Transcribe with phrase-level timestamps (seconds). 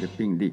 [0.00, 0.52] 的病例。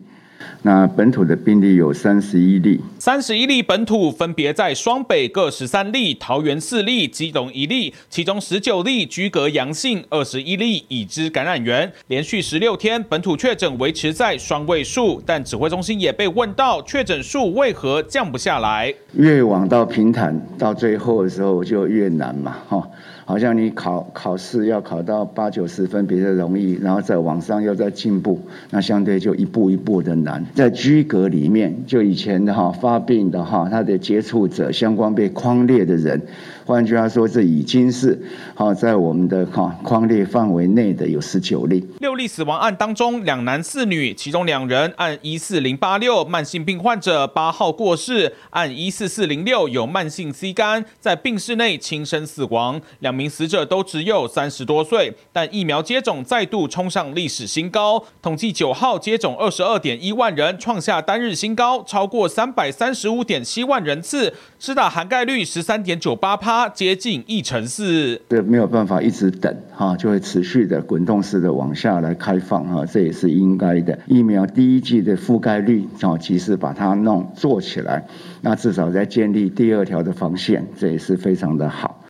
[0.63, 11.89] 那本土的病例有三十一例，三十一例本土分别在双北各十三例，桃园四例，基隆一例，其中十九例居隔阳性，二十一例已知感染源。
[12.07, 18.93] 连续十六天本土确诊维持在双位数，但指挥中心也被问到确诊数为何降不下来？
[19.13, 22.85] 越往到平坦，到最后的时候就越难嘛，哈。
[23.25, 30.45] 好像你考考试要考到八九十分比较容易，然后在网上又在进步，那相对就一步一步的难。
[30.53, 36.21] 在居隔里面，就以前的哈发病的哈，他的接触者相关被框列的人。
[36.65, 38.17] 换句话说，这已经是
[38.55, 41.85] 好在我们的哈框列范围内的有十九例。
[41.99, 52.79] 六例死亡案当中，两男四女，其中两人按一四零八六慢性病患者八号过世，按一四四零六有慢性 C 肝，在病室内轻生死亡。
[52.99, 58.05] 两名死者都只有三十多岁，但疫苗接种再度冲上历史新高。
[58.21, 66.52] 统计九号接种二十二点一万人，创下单日新高，超过三百三十五点七万人次，施打涵盖率十三点九八帕。
[66.55, 73.97] 它接近一成四，对没有办法一直等哈，就会持续的滚动式的往下来开放哈，这也是应该的。
[74.05, 78.05] 疫苗第一季的覆盖率啊，及时把它弄做起来，
[78.41, 82.01] 那至少在建立第二条的防线，这也是非常的好。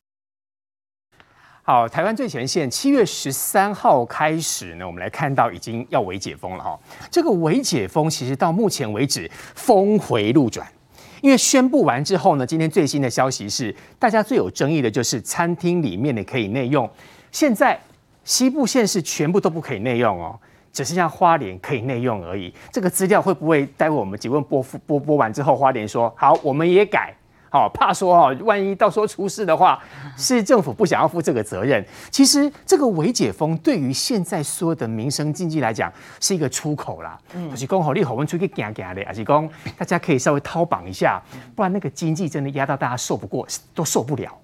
[1.62, 6.78] 好，台湾最前线，七月十三号开始呢，我们来看到已经要微解封了哈。
[7.10, 10.66] 这个微解封其实到目前为止峰回路转。
[11.24, 16.86] 因为宣布完之后呢，今天最新的消息是，大家最有争议的就是餐厅里面的可以内用，
[17.32, 17.80] 现在
[18.24, 20.38] 西部县市全部都不可以内用哦，
[20.70, 22.52] 只剩下花莲可以内用而已。
[22.70, 27.14] 这个资料会不会待会我们几问播播播完之后，花莲说好，我们也改。
[27.54, 29.80] 好，怕说哦，万一到时候出事的话，
[30.18, 31.86] 是政府不想要负这个责任。
[32.10, 37.16] 其实这个微解封对于现在所有的民生经济来讲是一个出口啦。
[37.32, 41.22] 嗯，就是讲好你好，我们出去行行的，还是讲大家可以稍微掏绑一下，
[41.54, 44.36] 不然那个经济真的压到大家受不过，都受不了。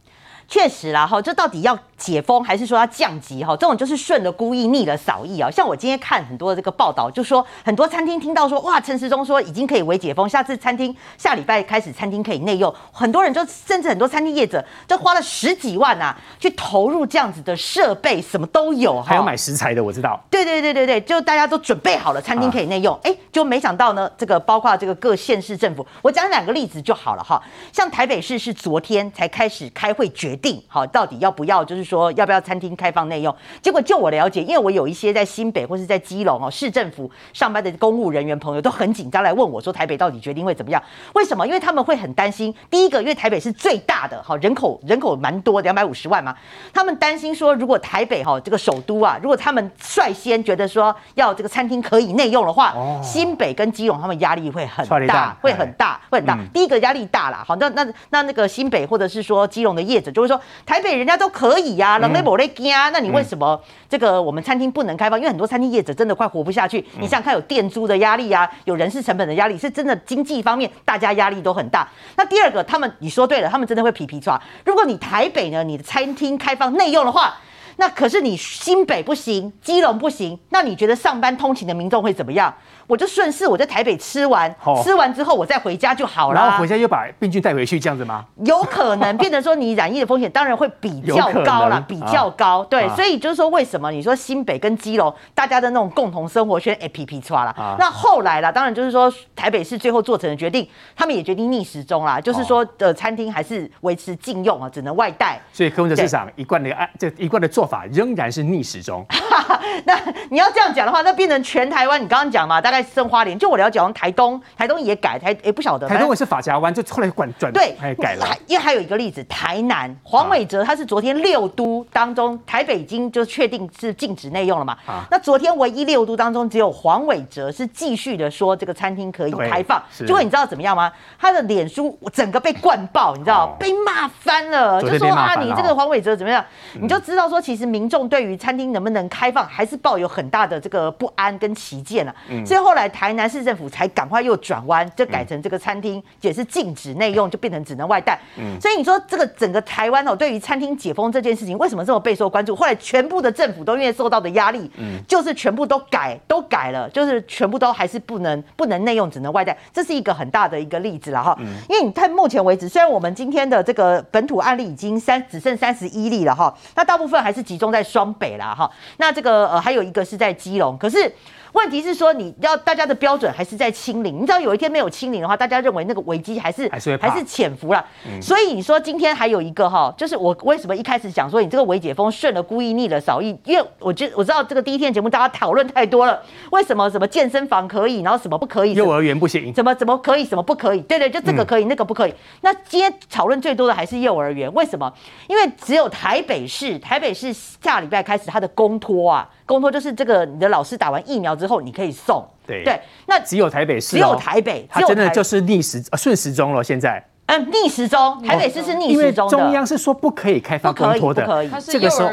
[0.50, 3.44] 确实啦，哈，这到底要解封还是说要降级？
[3.44, 5.48] 哈，这种就是顺了孤意，逆了扫意啊。
[5.48, 20.20] 像我今天看很多的这个报道，就说很多餐厅听到说，哇，陈时中说已经可以微解封，下次餐厅下礼拜开始餐厅可以内用，很多人就甚至很多餐厅业者就花了十几万、啊，去投入这样子的设备，什么都有，还有买食材的，我知道。
[20.28, 27.40] 对对对对对，就大家都准备好了，餐厅可以内用，哎、就没想到呢，这个包括这个各县市政府，我讲两个例子就好了哈。
[27.72, 33.34] 像台北市是昨天才开始开会决定，好，到底要不要，就是说要不要餐厅开放内用？
[33.62, 40.82] 结果就我了解，因为我有一些在新北或是在基隆哦市政府上班的公务人员朋友都很紧张来问我说，台北到底决定会怎么样？
[41.14, 41.46] 为什么？
[41.46, 42.54] 因为他们会很担心。
[42.70, 46.34] 第一个，因为台北是最大的，好，人口人口蛮多，两百五十万嘛，
[46.72, 56.38] 他们担心说，如果台北哈这个首都啊，如果他们率先觉得说要这个餐厅可以内用的话，新北跟基隆他们压力会很大，会很大，会很大。
[56.52, 60.40] 第一个压力大啦，好，那那那那个新北或者是说基隆的业者就会说。
[60.64, 65.18] 台北人家都可以呀、啊，人没没惊啊，那你为什么这个我们餐厅不能开放？
[65.18, 66.84] 因为很多餐厅业者真的快活不下去。
[66.98, 71.88] 你想想看，有店租的压力啊，有人事成本的压力，是真的经济方面大家压力都很大。
[72.16, 74.40] 那第二个，他们你说对了，他们真的会皮皮抓。
[74.64, 77.36] 如果你台北呢，你的餐厅开放内用的话，
[77.76, 82.54] 那可是你新北不行，基隆不行，那你觉得上班通勤的民众会怎么样？
[82.90, 84.52] 我就顺势我在台北吃完，
[84.82, 86.40] 吃完之后我再回家就好了。
[86.40, 88.24] 然后回家又把病菌带回去，这样子吗？
[88.44, 92.64] 有可能变成说你染疫的风险当然会比较高啦，比较高。
[92.64, 97.54] 对，所以就是说为什么你说新北跟基隆大家的那种共同生活圈 A P P 刷了？
[97.78, 105.40] 那后来啦，当然就是说台北市最后做成的决定，他们也决定逆时钟啦，就是说的餐厅还是维持禁用啊，只能外带。
[105.52, 109.06] 所以柯文哲市长一贯的按这一贯的做法仍然是逆时钟。
[109.86, 109.96] 那
[110.28, 112.79] 你要这样讲的话，那变成全台湾，你刚刚讲嘛，大概。
[112.82, 115.88] 生花莲，就我了解，好像台东，台东也改，台也不晓得。
[115.88, 118.26] 台东也是法家湾，就后来管转对，改了。
[118.46, 124.76] 因为还有一个例子，台南黄伟哲，他是昨天六都当中，台北已经就确定是禁止内用了嘛。
[124.86, 129.82] 啊、那昨天唯一六都当中，只有黄伟哲是继续的说这个餐厅可以开放。
[129.96, 130.90] 结果你知道怎么样吗？
[131.18, 136.44] 他的脸书整个被灌爆，你知道、哦、被骂翻了，就说啊，你这个黄伟哲怎么样？
[136.74, 142.14] 嗯、你就知道说，其实民众对于餐厅能不能开放，还是抱有很大的这个不安跟歧见啊。
[142.28, 148.16] 嗯、所以后来台南市政府才赶快又转弯，就改成这个餐厅也是禁止内用，就变成只能外带。
[148.38, 152.54] 嗯，所以你说这个整个台湾哦，对于餐厅解封这件事情，为什么这么备受关注？
[152.54, 159.58] 后来全部的政府都因为受到的压力，嗯，就是全部都改，都改了，就是全部都还是不能不能内用，只能外带。
[159.72, 161.36] 这是一个很大的一个例子了哈。
[161.40, 168.70] 嗯，因为你看目前为止，虽然我们今天的这个本土案例已经三只剩三十一例了哈，那大部分还是集中在双北啦哈。
[168.98, 171.12] 那这个呃还有一个是在基隆，可是。
[171.52, 174.16] 问题是说，你要大家的标准还是在清零。
[174.16, 177.84] 你知道有一天没有清零的话，大家认为那个危机还是还是还是潜伏了。
[178.06, 186.20] 嗯、所以你说今天还有一个哈，就是我为什么一开始讲说你这个微解封顺了故意逆了少意，因为我觉得我知道这个第一天节目大家讨论太多了，
[186.52, 190.80] 为什么什么健身房可以，然后什么不可以，幼儿园不行，怎么怎么可以，什么不可以？
[190.82, 192.14] 对对，就这个可以，嗯、那个不可以。
[192.42, 194.92] 那今天讨论最多的还是幼儿园，为什么？
[195.26, 199.28] 因为只有台北市，台北市下礼拜开始它的公托啊。
[199.46, 202.24] 公托就是这个，你的老师打完疫苗之后，你可以送。
[202.46, 206.62] 对对，那只有台北市，只有台北，它真的就是逆时呃顺时钟了。
[206.62, 209.36] 现在，嗯，逆时钟，台北市是逆时钟的。
[209.36, 212.10] 中央是说不可以开放公托的，不可以，这个时候，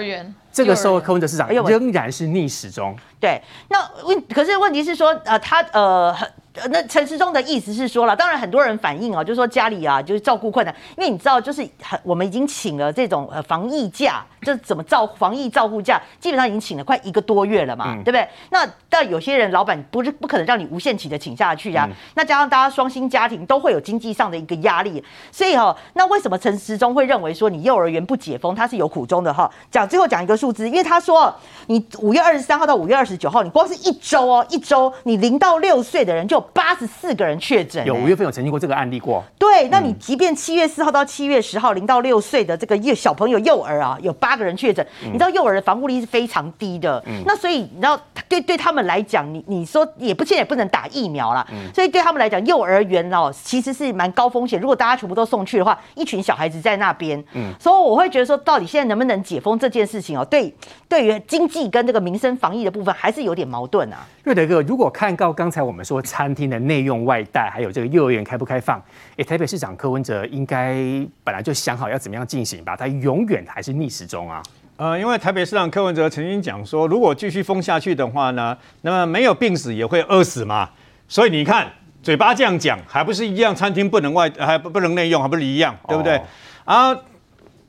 [0.52, 2.96] 这个时候柯文哲市长仍然是逆时钟。
[3.19, 6.30] 对，那问可是问题是说，呃，他呃很。
[6.72, 18.28] 那陈时中的意思是说了，当然很多人反映啊，就是说家里啊就是照顾困难，因为你知道，就是很我们已经请了这种呃防疫假，就是怎么照防疫照护假，基本上已经请了快一个多月了嘛，嗯、对不对？
[18.50, 29.48] 那但有些人老板不是不可能让你无限期的请下去啊，嗯、那加上大家双薪家庭都会有经济上的一个压力，所以哈、哦，那为什么陈时中会认为说你幼儿园不解封，他是有苦衷的哈？
[29.69, 31.31] 讲最后讲一个数字，因为他说
[31.68, 39.24] 你五月二十三号到五月二十九号，你光是一周哦，一周你零到六岁的人就有八十四个人确诊，有五月份有曾经过这个案例过。
[39.39, 44.86] 对，那你即便七月四号到七月十号，零到六岁的这个幼小朋友幼儿啊，有八个人确诊。
[45.06, 54.59] 你知道幼儿的防护力是非常低的，嗯、那所以你知道对对他们来讲，你你说也不现在也不能打疫苗啦，嗯、所以对他们来讲，幼儿园哦其实是蛮高风险。
[54.59, 60.54] 如果大家全部都送去的话，一群小孩子在那边，嗯，所以我会觉得说，到底现在能不能解封这件事情哦，对，
[60.89, 64.00] 对于经济跟这个民生防疫的部分，还是有点矛盾啊。
[64.24, 68.82] 瑞德哥，如果看到刚才我们说餐厅的内用外带，还有这个幼儿园开不开放，
[69.18, 70.76] 哎，台北市长柯文哲应该
[71.24, 72.76] 本来就想好要怎么样进行吧？
[72.76, 74.42] 他永远还是逆时钟啊。
[74.78, 80.70] 呃，因为台北市长柯文哲曾经讲说，如果继续封下去的话呢，那么没有病死也会饿死嘛。
[81.08, 81.68] 所以你看，
[82.02, 83.56] 嘴巴这样讲，还不是一样？
[83.56, 86.20] 餐厅不能外，还不不能内用，还不是一样，对不对？
[86.66, 86.96] 啊。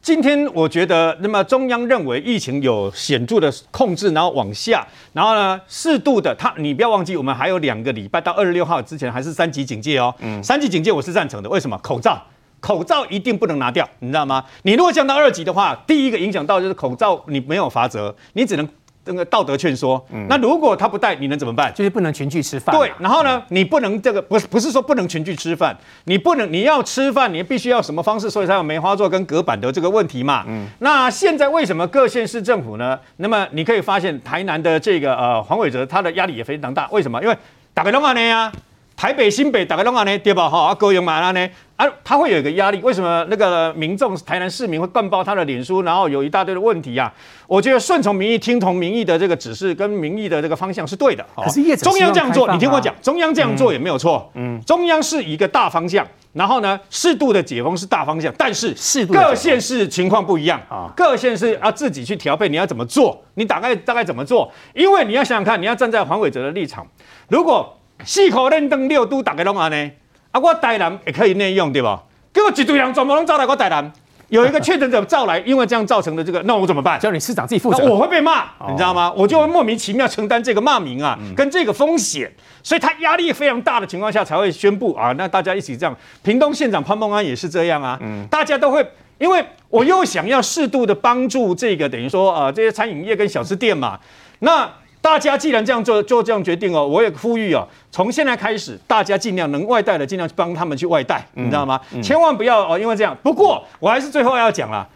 [0.00, 10.14] 今天我觉得，那么中央认为疫情有显著的控制，然后往下，然后呢，适度的，他你不要忘记，我们还有两个礼拜到二十六号之前还是三级警戒哦。
[10.20, 11.76] 嗯，三级警戒我是赞成的，为什么？
[11.82, 12.22] 口罩，
[12.60, 14.44] 口罩一定不能拿掉，你知道吗？
[14.62, 18.66] 你如果降到二级的话，第一个影响到就是口罩，你没有罚则，你只能。
[19.08, 21.72] 这个道德劝说，嗯、那如果他不带，你能怎么办？
[21.74, 22.76] 就是不能群聚吃饭。
[22.76, 25.74] 对，然后呢，你不能这个不是不是说不能群聚吃饭，
[26.04, 28.28] 你不能你要吃饭，你必须要什么方式？
[28.28, 30.44] 所以才有梅花座跟隔板的这个问题嘛。
[30.46, 32.98] 嗯，那现在为什么各县市政府呢？
[33.16, 36.86] 那么你可以发现，台南的这个呃黄伟哲他的压力也非常大。
[36.90, 37.22] 为什么？
[37.22, 37.34] 因为
[37.72, 38.52] 大概拢安尼啊，
[38.98, 40.50] 台北新北大概拢安尼对吧？
[40.50, 41.48] 哈，啊高雄嘛安尼。
[41.76, 47.14] 啊，他会有一个压力，为什么那个民众台南市民会灌爆他的脸书，然后有一大堆的问题啊？
[47.46, 51.24] 我觉得顺从民意、听从民意的这个指示跟民意的这个方向是对的。
[51.36, 54.28] 可是中央这样做，你听我讲，中央这样做也没有错。
[54.34, 58.74] 嗯，中央是一个大方向，然后呢，适度的解封是大方向，但是
[59.12, 63.22] 各县市情况不一样啊，各县市要自己去调配，你要怎么做？
[63.34, 64.50] 你大概大概怎么做？
[64.74, 66.84] 因为你要想想看，你要站在黄伟哲的立场，
[67.28, 69.90] 如果四口连登六都打开龙安呢？
[70.30, 72.02] 啊，我台南也可以内用，对吧？
[72.32, 73.92] 结果一堆人全部拢招来我台南，
[74.28, 77.00] 有一个确诊者招来，因为这样造成的这个，那我怎么办？
[77.00, 77.84] 叫你市长自己负责。
[77.84, 79.12] 我会被骂，你知道吗？
[79.16, 82.30] 我就会莫名其妙承担这个骂名啊，跟这个风险。
[82.62, 85.96] 所以他压力非常大的情况下才会宣布啊，那大家一起这样。
[86.22, 87.98] 屏东县长潘孟安也是这样啊，
[88.30, 88.86] 大家都会，
[89.18, 93.98] 因为我又想要适度的帮助这个等于说呃这些餐饮业跟小吃店嘛，
[94.40, 94.70] 那。
[95.00, 96.86] 大家既然这样做，就这样决定哦。
[96.86, 101.80] 我也呼吁哦，从现在开始，大家尽量能外带的，尽量帮他们去外带，你知道吗？
[101.92, 103.16] 嗯嗯、千万不要哦，因为这样。
[103.22, 104.86] 不过我还是最后要讲了，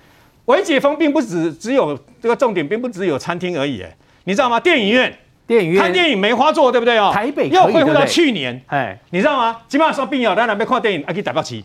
[0.46, 3.84] 微解封并不只只有这个重点，并不只有餐厅而已，
[4.24, 4.58] 你知道吗？
[4.58, 5.16] 电影院，
[5.46, 7.10] 电影院看电影梅花座，对不对哦？
[7.14, 9.58] 台北要恢复到去年，哎，你知道吗？
[9.68, 11.64] 基本上说，病友在那边看电影，还可以打爆旗。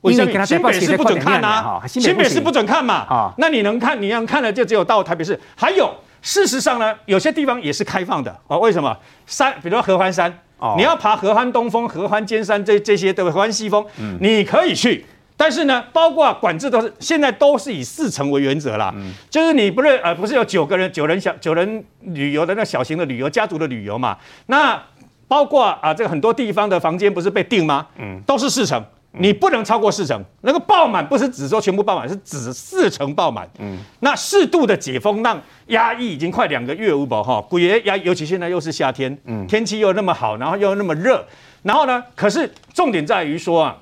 [0.00, 1.82] 为什么新北市不准看呐、啊？
[1.86, 2.94] 新北市不准看嘛？
[3.08, 4.00] 啊，那你能看？
[4.02, 5.94] 你能看的就只有到台北市，还有。
[6.24, 8.58] 事实上呢，有些地方也是开放的哦。
[8.58, 9.52] 为什么山？
[9.62, 13.34] 比如说合欢山，哦，你要爬合欢东峰、合欢尖山这这些对不对？
[13.34, 15.04] 合欢西峰，嗯，你可以去。
[15.36, 18.90] 但是呢，包括管制都是现在都是以四层为原则啦。
[18.96, 24.16] 嗯，就是你不是呃不是有九个人九人小九人旅游的那小型的旅游家族的旅游嘛？
[24.46, 24.82] 那
[25.28, 27.86] 包括啊这个很多地方的房间不是被定吗？
[27.98, 28.82] 嗯，都是四层。
[29.18, 33.48] 你不能超过四成，那个爆满不是指说全部爆满，是指四成爆满。
[33.58, 41.24] 嗯，那适度的解封，让压抑已经快两个月无保哈，鬼爷压，尤其现在又是夏天，嗯，天气又那么好，然后又那么热，
[41.62, 43.76] 然后呢，可是重点在于说啊，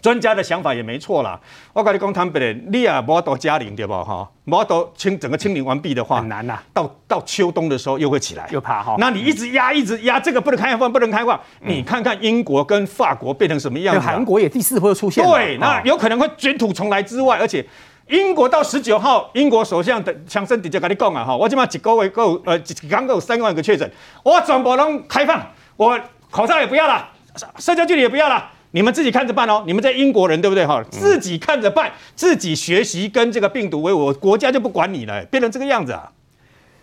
[0.00, 1.38] 专家的想法也没错啦。
[1.72, 4.28] 我跟你讲坦白的，你啊无到嘉陵对不哈？
[4.44, 6.62] 无到清整个清零完毕的话，很难呐、啊。
[6.72, 8.96] 到到秋冬的时候又会起来，又怕哈。
[8.98, 11.38] 那你一直压，一直压，这个不能开放，不能开放。
[11.60, 14.12] 嗯、你看看英国跟法国变成什么样子、啊？
[14.12, 15.24] 韩国也第四波出现。
[15.24, 17.64] 对，那有可能会卷土重来之外，而且
[18.08, 23.90] 英国到十九号，英国首相的强生直接跟你讲啊哈，我今嘛几个月够呃刚够三万个确诊，
[24.22, 25.98] 我全部拢开放，我
[26.30, 27.08] 口罩也不要了，
[27.58, 28.50] 社交距离也不要了。
[28.72, 30.82] 你们自己看着办哦，你们在英国人对不对哈？
[30.90, 36.12] 自己看着办，自己学习跟这个病毒为我，国家就不管你了，变成这个样子啊。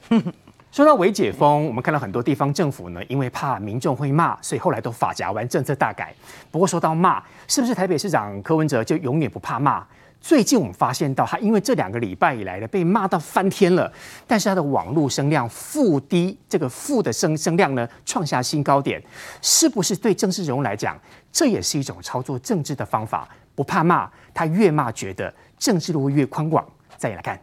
[0.71, 6.13] 说到微解封，我们看到很多地方政府呢，因为怕民众会骂，所以后来都法夹完，政策大改。
[6.51, 9.85] 不过说到骂，是不是台北市长柯文哲就永远不怕骂？
[10.19, 13.91] 最近我们发现到他，因为这两个礼拜以来呢被骂到翻天了，
[14.25, 19.01] 但是他的网络声量负低，这个负的声声量呢创下新高点，
[19.41, 21.00] 是不是对政治人物来讲，
[21.31, 23.29] 这也是一种操作政治的方法？
[23.53, 26.65] 不怕骂，他越骂觉得政治路越宽广。
[26.98, 27.39] 再来看。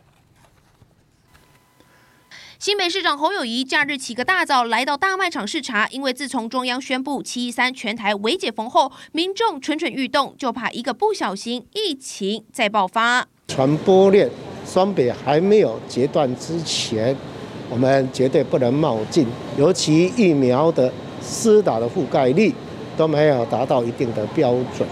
[2.63, 13.27] 新北市长侯友宜假日起个大早来到大卖场视察，因为自从中央宣布七一三全台微解封后，民众蠢蠢欲动，就怕一个不小心疫情再爆发。
[13.49, 14.31] 传播链
[14.65, 17.17] 双北还没有截断之前，
[17.69, 19.27] 我们绝对不能冒进，
[19.59, 22.55] 尤其疫苗的施打的覆盖率
[22.97, 24.89] 都没有达到一定的标准，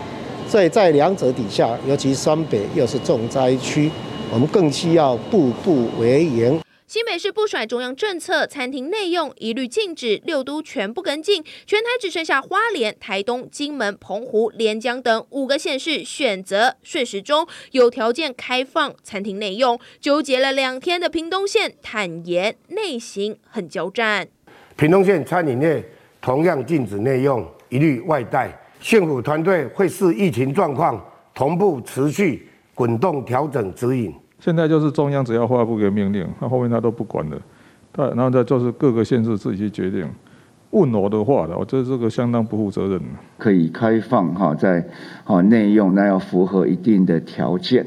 [0.48, 3.88] 所以在两者底下，尤其双北又是重灾区，
[4.28, 6.60] 我们更需要步步为营。
[6.90, 19.78] 新北市不甩中央政策，餐厅内用一律禁止，六都全部跟进，全台只剩下花莲、台东、金门、澎湖、连江等五个县市选择顺时钟有条件开放餐厅内用。
[20.00, 24.26] 纠结了两天的屏东县坦言内心很交战。
[24.74, 25.88] 屏东县餐饮业
[26.20, 28.50] 同样禁止内用，一律外带。
[28.80, 31.00] 县府团队会视疫情状况
[31.32, 34.12] 同步持续滚动调整指引。
[34.40, 37.38] 现在就是中央只要发布个命令，那后面他都不管了，
[37.92, 40.08] 他然后再就是各个县市自己去决定。
[40.70, 43.00] 问我的话的，我觉得这个相当不负责任。
[43.38, 44.86] 可以开放哈，在
[45.24, 47.86] 哈内用，那要符合一定的条件。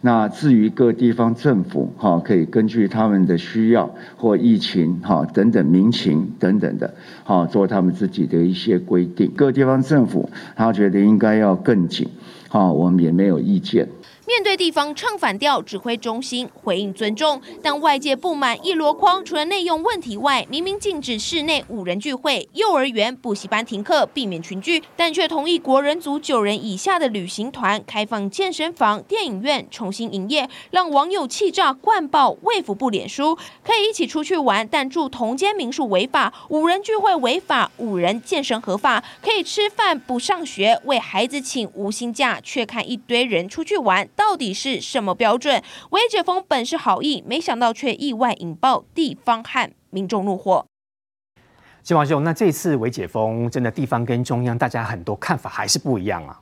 [0.00, 9.30] 那至于各地方政府哈，可以根据他们的需要或疫情哈等等民情等等的，哈做他们自己的一些规定。
[9.36, 12.08] 各地方政府他觉得应该要更紧，
[12.48, 13.86] 哈我们也没有意见。
[14.32, 19.22] 面对地方唱反调，指挥中心回应尊重，但外界不满一箩筐。
[19.22, 44.08] 除了内用问题外，明明禁止室内五人聚会，幼儿园、补习班停课，避免群聚，但却同意国人组九人以下的旅行团开放健身房、电影院重新营业，让网友气炸，灌爆卫福部脸书，可以一起出去玩，但住同间民宿违法；五人聚会违法，五人健身合法，可以吃饭不上学，为孩子请无薪假，却看一堆人出去玩。
[44.22, 45.60] 到底是什么标准？
[45.90, 50.64] 微解封本是好意，没想到却意外引爆地方和民众怒火。
[51.82, 56.40] 金王兄，那这次微解封，真的地方跟中央大家很多看法还是不一样啊。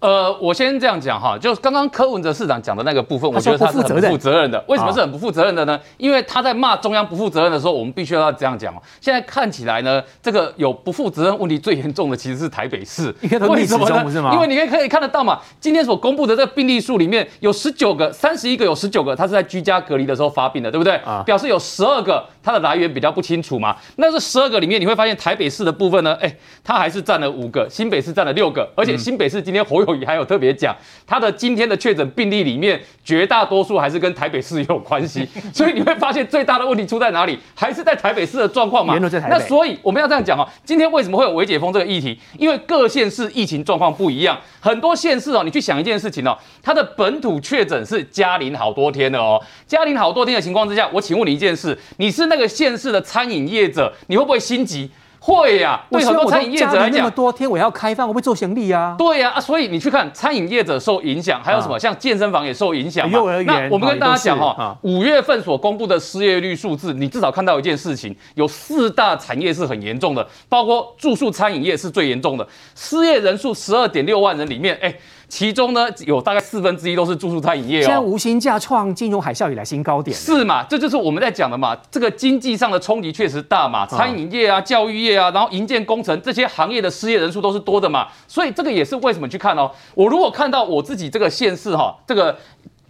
[0.00, 4.62] 呃，我先这样讲哈，就是刚刚柯文哲市长讲的那个部分，我觉得他是很不负责任的。
[4.66, 5.78] 为什么是很不负责任的呢？
[5.98, 8.80] 因为他在骂中央不负责任的时候，我们必须要这样讲哦。
[8.98, 13.14] 现在看起来呢，这个有不负责任问题最严重的其实是台北市。
[13.20, 14.30] 为什么呢？
[14.32, 20.94] 因为你可以可以看得到嘛，今天所公布的这个病例数里面有十九个，三十一个有十九个，他是在居家隔离的时候发病的，对不对？
[21.04, 23.76] 啊，表示有十二个它的来源比较不清楚嘛。
[23.96, 30.74] 那这十二个里面，你会发现台北市的部分呢，哎，它还是占了五个，新北市占了六个，而且新北市今天侯友谊还有特别讲。
[31.06, 37.38] 他的今天的确诊病例里面，绝大多数还是跟台北市有关系， 所以你会发现最大的问题出在哪里？
[37.54, 38.96] 还是在台北市的状况嘛？
[39.28, 42.18] 那所以我们要这样讲哦，今天为什么会有微解封这个议题？
[42.38, 54.88] 因为各县市疫情状况不一样，很多县市哦，你去想一件事情哦，它的本土确诊是加零好多天的哦，加零好多天的情况之下，我请问你一件事，你是那个县市的餐饮业者，你会不会心急？
[55.22, 58.94] 会呀、啊，对很多餐饮业者来讲，那么多天我要开饭，我会做生意啊。
[58.96, 63.10] 对呀、啊，啊，所以你去看餐饮业者受影响，还有什么、啊、像健身房也受影响。
[63.10, 74.94] 幼儿园，那我们跟大家讲哈，五月份所公布的失业率数字，你至少看到一件事情，有四大产业是很严重的，包括住宿餐饮业是最严重的，失业人数十二点六万人里面，哎。
[75.30, 77.86] 其中呢，有大概四分之一都是住宿餐饮业哦。
[77.86, 80.14] 现在无薪假创金融海啸以来新高点。
[80.14, 80.64] 是嘛？
[80.64, 81.74] 这就是我们在讲的嘛。
[81.90, 83.86] 这个经济上的冲击确实大嘛。
[83.86, 88.08] 餐饮业啊、教育业啊，然后营建工程这些行业的失业人数都是多的嘛。
[88.26, 89.70] 所以这个也是为什么去看哦。
[89.94, 92.36] 我如果看到我自己这个县市哈，这个。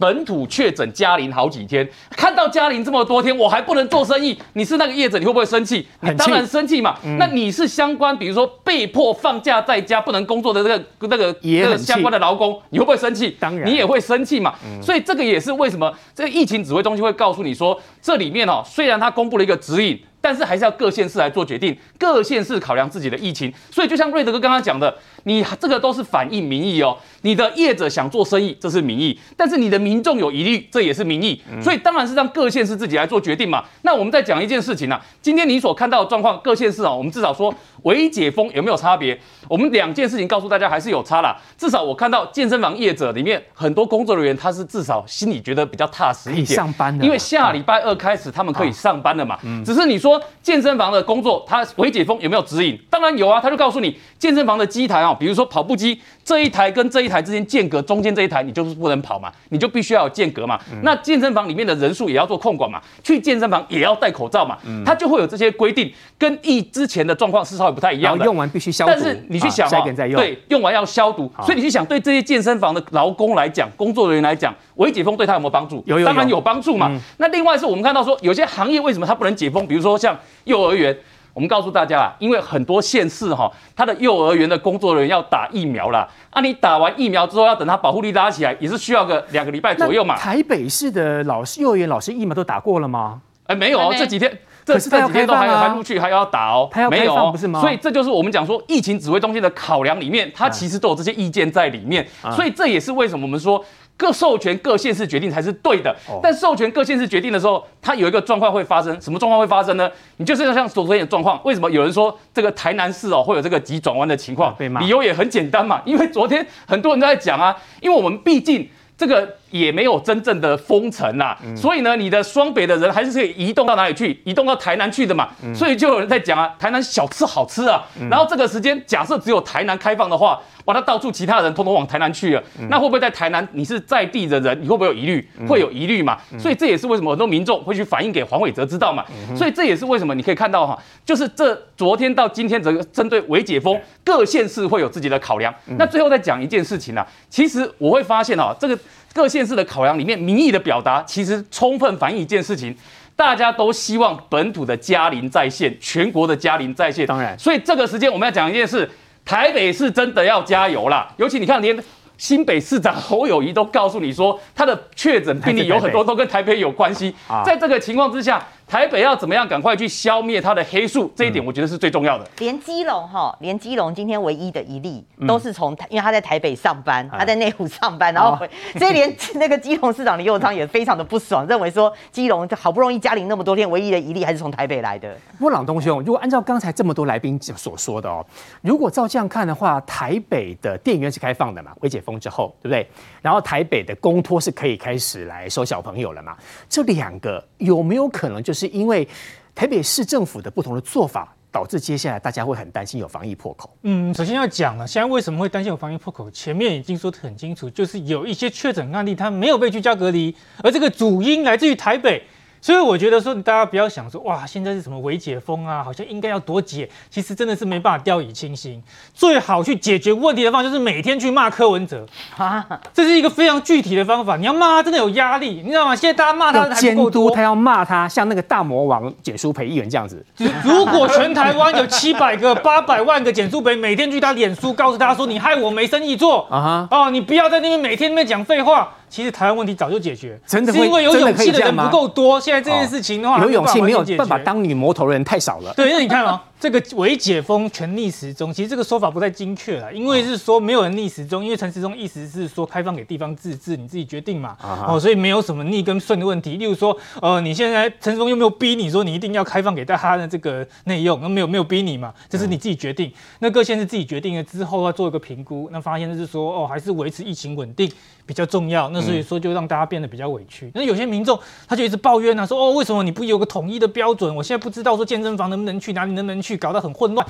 [0.01, 5.87] 本土确诊加零好几天，看到加零这么多天，我还不能做生意，你是那个业者，你会不会生气？
[5.99, 6.97] 你当然生气嘛。
[7.03, 13.37] 嗯、那你是相关，比如说被迫放假在家不能工作的这个那个那个相关的劳工，你会不会生气？
[13.39, 14.55] 当然，你也会生气嘛。
[14.65, 20.01] 嗯、所以这个也是为什么这个疫情指挥中心会告诉你说，这里面哦，虽然他公布了一个指引。
[20.21, 26.95] 但是还是要各县市来做决定，各县市考量自己的疫情，所以就像瑞德哥刚刚讲的，你这个都是反映民意哦。
[27.23, 31.41] 你的业者想做生意，这是民意；但是你的民众有疑虑，这也是民意。
[31.61, 33.63] 所以当然是让各县市自己来做决定嘛。
[33.83, 39.19] 那我们再讲一件事情啊，今天你所看到的状况，各县市啊，我们至少说微解封有没有差别？
[39.47, 41.35] 我们两件事情告诉大家还是有差啦。
[41.57, 49.37] 至少我看到健身房业者里面很多工作人员，他是至少心里觉得比较踏实一点，上班的，因为下礼拜二开始他们可以上班了嘛。
[49.63, 50.10] 只是你说
[50.41, 52.79] 健身房的工作，它微解封有没有指引？
[52.89, 55.99] 当然有啊，他就告诉你健身房的机台啊，比如说跑步机。
[56.23, 60.57] 这一台跟这一台之间间隔，中间这一台你就是不能跑嘛，你就必须要有间隔嘛。
[60.71, 68.23] 嗯、那健身房里面的人数也要做控管嘛，去健身房也要戴口罩嘛，嗯、它就会有这些规定，跟疫之前的状况是稍微不太一样的。
[68.23, 69.83] 用完必须消毒，但是你去想啊，
[70.15, 75.83] 对，用完要消毒，所以你去想，对这些健身房的劳工来讲，工作人员来讲，微解封对他有没有帮助？
[75.87, 76.87] 有，有，有，当然有帮助嘛。
[76.91, 79.65] 嗯、那另外是我们看到说，有些行业为什么它不能解封？
[79.65, 80.97] 比如说像幼儿园。
[81.33, 86.05] 我们告诉大家啊，因为很多县市哈，他的幼儿园的工作人员要打疫苗啦。
[86.29, 90.17] 啊，你打完疫苗之后，要等他保护力拉起来，也是需要个两个礼拜左右嘛。
[90.17, 93.21] 台北市的老师、幼儿园老师疫苗都打过了吗？
[93.45, 94.29] 哎，没有哦，这几天
[94.65, 97.61] 这这几天都还还陆续还要打哦，没有哦，不是吗？
[97.61, 102.05] 所以这就是我们讲说疫情指挥中心的考量里面，它其实都有这些意见在里面，
[102.35, 103.63] 所以这也是为什么我们说。
[104.01, 109.87] 各授权各县市决定才是对的，但授权各县市决定的时候，它有一个状况会发生，什么状况会发生呢？
[110.17, 114.55] 你就是要像昨天的状况，为什么有人说这个台南市哦会有这个急转弯的情况？
[114.79, 118.67] 理由也很简单嘛，因为昨天很多人都在讲啊，因为我们毕竟。
[118.97, 124.19] 这个也没有真正的封城啦，嗯、所以呢，你的双北的人还是可以移动到哪里去？
[124.23, 125.29] 移动到台南去的嘛。
[125.43, 127.83] 嗯、所以就有人在讲啊，台南小吃好吃啊。
[127.99, 135.29] 嗯、然后这个时间，假设只有台南开放的话，哇，他到处其他人通通往台南去了，嗯、那会不会在台南你是在地的人，你会不会有疑虑？
[135.37, 136.17] 嗯、会有疑虑嘛？
[136.31, 139.03] 嗯、所以这也是为什么很多民众会去反映给黄伟哲知道嘛。
[139.29, 145.53] 嗯、所以这也是为什么你可以看到哈，就是这昨天到今天这个针对微解封，各县市会有自己的考量。
[145.67, 148.77] 嗯、那最后再讲一件事情啊，其实我会发现啊，这个。
[149.13, 152.75] 各县市的考量里面，民意的表达其实充分反映一件事情，
[153.15, 157.05] 大家都希望本土的嘉陵在线，全国的嘉陵在线。
[157.05, 158.89] 当然，所以这个时间我们要讲一件事，
[159.25, 161.13] 台北是真的要加油啦。
[161.17, 161.77] 尤其你看，连
[162.17, 167.13] 新北市长侯友谊都告诉你说，他的确诊病例有很多都跟台北有关系。
[167.45, 168.45] 在这个情况之下。
[168.71, 171.11] 台北要怎么样赶快去消灭它的黑数？
[171.13, 172.25] 这一点我觉得是最重要的。
[172.37, 185.13] 连基隆哈，连基隆今天唯一的一例都是从，因为他在台北上班，他在内湖上班，然后回， 所以连 那个基隆市长李右昌也非常的不爽，认为说基隆好不容易嘉玲那么多天，唯一的一例还是从台北来的。
[185.37, 188.25] 不过朗东兄，如果按照刚才这么多来宾所说的哦，
[188.61, 191.73] 如果照这样看的话，台北的电影院是开放的嘛？
[191.81, 192.87] 微解封之后，对不对？
[193.21, 196.37] 然后台北的公托是可以开始来收小朋友了嘛？
[196.69, 198.60] 这两个有没有可能就是？
[198.61, 199.07] 是因为
[199.55, 203.75] 台北市政府的不同的做法，导致接下来大家会很担心有防疫破口。
[203.81, 206.29] 嗯，首先要讲了，现在为什么会担心有防疫破口？
[206.29, 212.23] 前面已经说得很清楚，就是有一些确诊案例，他没有被居家隔离，而这个主因来自于台北。
[212.61, 218.81] 所以我觉得说，大家不要想说，哇，现在是什么维解封啊，好像应该要多解，其实真的是没办法掉以轻心。
[219.15, 222.05] 最好去解决问题的方法，就是每天去骂柯文哲
[222.37, 224.37] 啊，这是一个非常具体的方法。
[224.37, 225.95] 你要骂他，真的有压力，你知道吗？
[225.95, 230.23] 现在大家骂他还不够多，他要骂他，像那个大魔王简书培议员这样子。
[230.63, 238.93] 如果全台湾有七百个、八百万个简书培，每天去他脸书告诉他说，你害我没生意做啊，哦，你不要在那边每天那边讲废话。
[239.09, 242.39] 其实台湾问题早就解决，真的是因为有勇气的人不够多。
[242.51, 245.73] 现在这件事情的话，有勇气没有办法当女魔头的人太少了。
[245.73, 246.37] 对，那你看哦。
[246.61, 254.55] 这个微解封全逆时钟，其实这个说法不太精确了，因为是说没有人逆时钟，因为陈时中意思是说开放给地方自治，你自己决定嘛，
[254.87, 256.57] 哦，所以没有什么逆跟顺的问题。
[256.57, 263.11] 例如说，呃，你现在陈时中又没有逼你说你一定要开放给大家的这个内用，那没有没有逼你嘛，这是你自己决定。
[263.39, 267.91] 那各县是自己决定了之后要做一个评估，那发现就是说，哦，还是维持疫情稳定
[268.27, 268.87] 比较重要。
[268.89, 270.69] 那所以说就让大家变得比较委屈。
[270.75, 274.35] 那有些民众他就一直抱怨啊，说哦，为什么你不有个统一的标准？
[274.35, 277.25] 我现在不知道说健身房能不能去，哪里能不能去，搞得很混乱。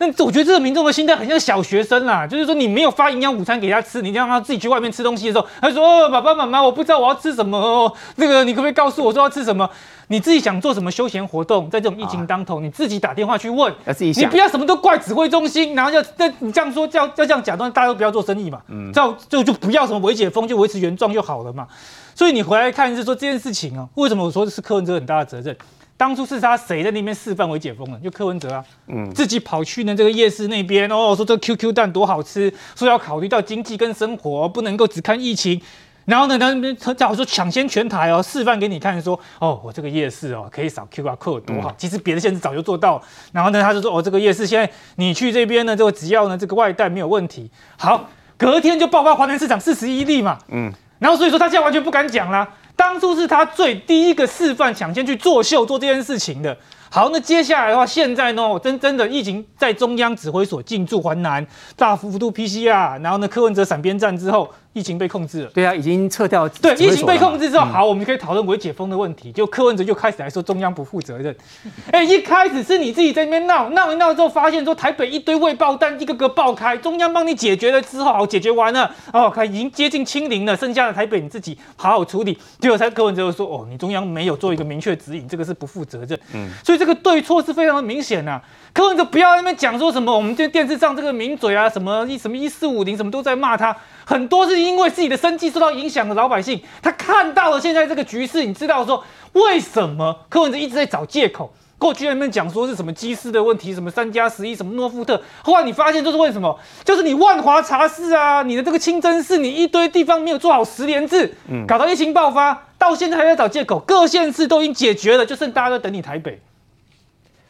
[0.00, 9.68] 那我觉得这个民众的心态很像小学生啦，就是说你没有发营养午餐给他吃，你让他自己去外面吃东西的时候，他说：“哦，爸爸妈妈，我不知道我要吃什么哦，这个你可不可以告诉我说要吃什么？
[10.06, 21.66] 你自己想做什么休闲活动，在这种疫情当头，啊、你自己打电话去问，你不要什么都怪指挥中心，然后要那你这样说，叫要这样假装，大家都不要做生意嘛，嗯，这样就就不要什么维解封，就维持原状就好了嘛。
[22.14, 25.56] 所以你回来看是说这件事情啊，为什么我说是柯文哲很大的责任？
[25.98, 27.98] 当初是他谁在那边示范为解封了？
[27.98, 35.60] 就柯文哲啊，嗯，自己跑去呢这个夜市那边哦，说这个 QQ 蛋多好吃，说要考虑到经济跟生活，不能够只看疫情。
[36.04, 41.74] 然后呢，他那边叫我说抢先全台哦，示范给你看，说哦，我这个夜市哦可以扫 QR code 多好。
[41.76, 43.02] 其实别的县市早就做到。
[43.32, 47.50] 然后呢，他就说哦，这个夜市现在你去这边呢，就只要呢这个外带没有问题。
[47.76, 48.08] 好，
[48.38, 52.48] 隔天就爆发华南市场四十一例嘛，嗯，然后所以说他现在完全不敢讲啦。
[52.78, 56.56] 当初是他最第一个示范抢先去作秀做这件事情的。
[56.88, 61.44] 好，那接下来的话，现在呢，真真的疫情在中央指挥所进驻环南，
[61.76, 64.48] 大幅度 PCR，然后呢，柯文哲闪边站之后。
[64.78, 66.48] 疫情被控制了，对啊，已经撤掉。
[66.48, 69.32] 对，疫情被控制之后，好，我们可以讨论微解封的问题。
[69.32, 71.34] 就柯文哲就开始来说中央不负责任。
[71.90, 82.38] 哎，一开始是你自己在那边闹，闹一闹之后，发现说台北一堆未爆弹一个个爆开，中央帮你解决了之后，好，解决完了，哦，可已经接近清零了，剩下的台北你自己好好处理。
[82.60, 86.18] 结果才柯文哲就说，哦，你中央没有做一个明确指引，这个是不负责任。
[86.34, 88.42] 嗯，所以这个对错是非常的明显呐、啊。
[88.72, 93.74] 柯文哲不要在那边讲说什么，我们这电视上这个名嘴啊，什么一什么一四五零，什么都在骂他。
[94.08, 101.52] 很多是因为自己的生计受到影响的老百姓，他看到了现在这个局势，你知道说为什么柯文哲一直在找借口？
[101.76, 106.58] 过去那边讲说是什么基斯的问题，什么三加十一，什么诺富特，后来你发现就是为什么？
[106.82, 116.40] 就是你万华茶室啊，你的这个清真寺，你一堆地方没有做好十连制，嗯，搞到疫情爆发，到现在还在找借口，各县市都已经解决了，就剩大家都等你台北。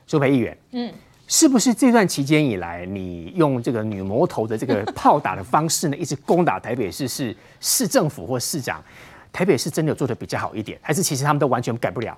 [0.09, 0.93] 苏培议员，嗯。
[1.29, 8.83] 是不是这段期间以来，你用这个女魔头的这个炮打的方式呢，一直攻打台北市市市政府或市长？
[9.31, 12.17] 台北市真的有做的比较好一点，还是其实他们都完全改不了？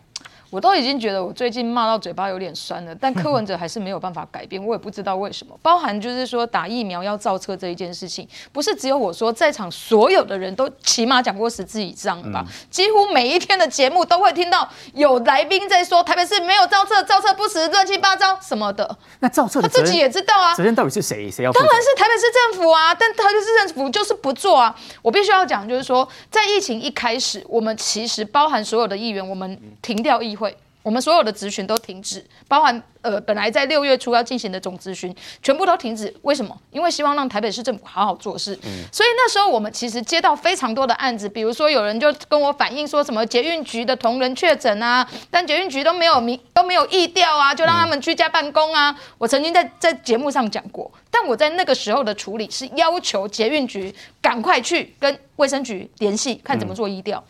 [0.50, 5.56] 我都已经觉得我最近骂到嘴巴有点酸了，但柯文哲还是没有办法改变，我也不知道为什么。
[5.62, 12.44] 包含就是说打疫苗要造车这一件事情，不是只有我说，在场所有的人都起码讲过十次以上吧？
[12.68, 18.98] 几乎每一天的节目都会听到有来宾在说台北市没有造册，造册不实，乱七八糟什么的。
[19.20, 21.30] 那造册他自己也知道啊，责任到底是谁？
[21.30, 21.52] 谁要？
[21.52, 24.74] 当然是台北市政府啊，但台北市政府就是不做啊。
[25.00, 30.39] 我必须要讲，就是说在疫情一开始，我们其实包含所有的议员，我们停掉议会。
[30.82, 36.14] 我们所有的咨询都停止，包含呃本来在六月初要进行的总咨询，全部都停止。
[36.22, 36.56] 为什么？
[36.70, 38.58] 因为希望让台北市政府好好做事。
[38.62, 38.84] 嗯。
[38.90, 48.98] 所以那时候我们其实接到非常多的案子，比如说有人就跟我反映说什么捷运局的同仁确诊啊，但捷运局都没有明都没有疫调啊，就让他们居家办公啊。
[49.18, 57.22] 我曾经在在节目上讲过，但我在那个时候的处理是要求捷运局赶快去跟卫生局联系，看怎么做疫调。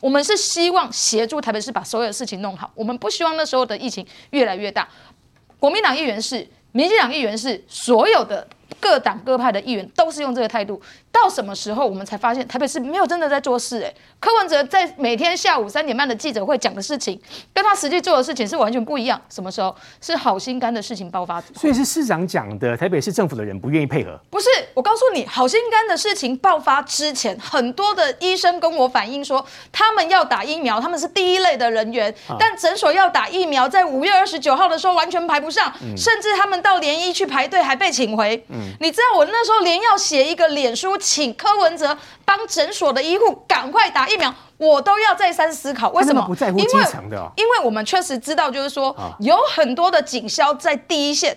[0.00, 4.88] 我们是希望协助台北市把所有的事情弄好，我们不希望那时候的疫情越来越大。
[5.58, 8.46] 国民党议员是，民进党议员是，所有的
[8.80, 10.80] 各党各派的议员都是用这个态度。
[11.10, 13.82] 到什么时候我们才发现台北市没有真的在做事？
[13.82, 17.18] 哎，柯文哲在每天下午三点半的记者会讲的事情，
[17.54, 19.18] 跟他实际做的事情是完全不一样。
[19.30, 21.40] 什么时候是好心肝的事情爆发？
[21.54, 24.20] 所以是市长讲的，台北市政府的人不愿意配合。
[24.28, 38.44] 不是，我告诉你，好心肝的事情爆发之前，很多的医生跟我反映说，他们要打疫苗，他们是第一类的人员，但诊所要打疫苗，在五月二十九号的时候完全排不上，甚至他们到联医去排队还被请回。
[38.48, 40.96] 嗯，你知道我那时候连要写一个脸书。
[40.98, 45.90] 请柯文哲帮诊所的医护赶快打疫苗，我都要再三思考。
[45.90, 46.22] 为什么？
[46.26, 51.36] 不在乎基层的，因为我们确实知道，就是说有很多的警消在第一线，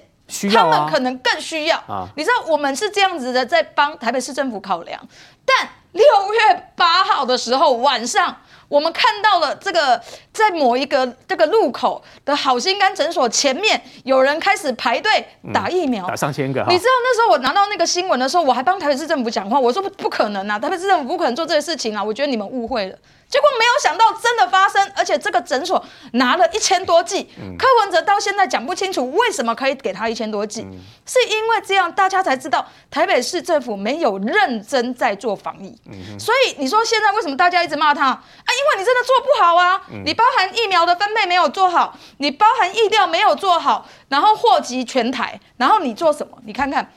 [0.53, 1.81] 他们可能更需要。
[2.15, 4.99] 你知道，我们是这样子的，在帮台北市政府考量。
[5.45, 8.35] 但六月八号的时候晚上。
[8.69, 9.99] 我们看到了这个，
[10.31, 16.63] 在某一个这个路口的好心肝诊所前面，有人开始排队打疫苗，打上千个。
[16.69, 22.97] 你知道那时候我拿到那个新闻的时候，我还帮台北市政府讲话，我说不不可能啊，台北市政府不可能做这个事情啊，我觉得你们误会了。
[23.29, 35.79] 结果没有想到真的发生，而且这个诊所拿了一千多剂，嗯、柯文哲到现在讲不清楚为什么可以给他一千多剂，嗯、是因为这样大家才知道台北市政府没有认真在做防疫。
[35.85, 38.23] 嗯、所以你说现在为什么大家一直骂他啊？
[38.47, 46.35] 因为你真的做不好啊，嗯、你包含疫苗的分配没有做好，你包含疫调没有做好，然后祸及全台，然后你做什么？
[46.45, 46.91] 你看看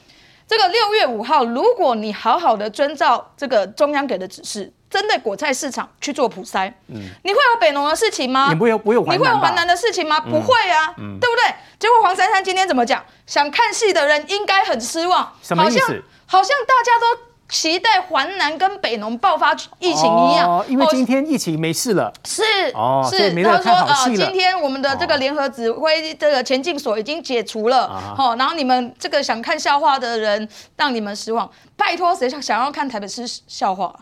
[0.48, 4.72] 这个六月五号，如果你好好的遵照这个中央给的指示。
[4.92, 8.48] 针对果菜市场去做普筛，嗯，你会有北农的事情吗？
[8.50, 10.20] 你不会有不会有你会有环南的事情吗？
[10.20, 11.54] 不会啊，嗯、对不对？
[11.78, 13.02] 结果黄珊珊今天怎么讲？
[13.26, 15.80] 想看戏的人应该很失望，什么意思？
[15.80, 17.32] 好像好像大家都。
[17.48, 22.10] 期待环南跟北农爆发疫情一样，哦，因为今天疫情没事了。
[22.24, 23.30] 是哦，是。
[23.44, 31.50] 他说啊，今天我们的这个联合指挥这个前进所已经解除了，好，然后你们这个想看笑话的人让你们失望。
[31.76, 33.94] 拜托，谁想想要看台北市笑话？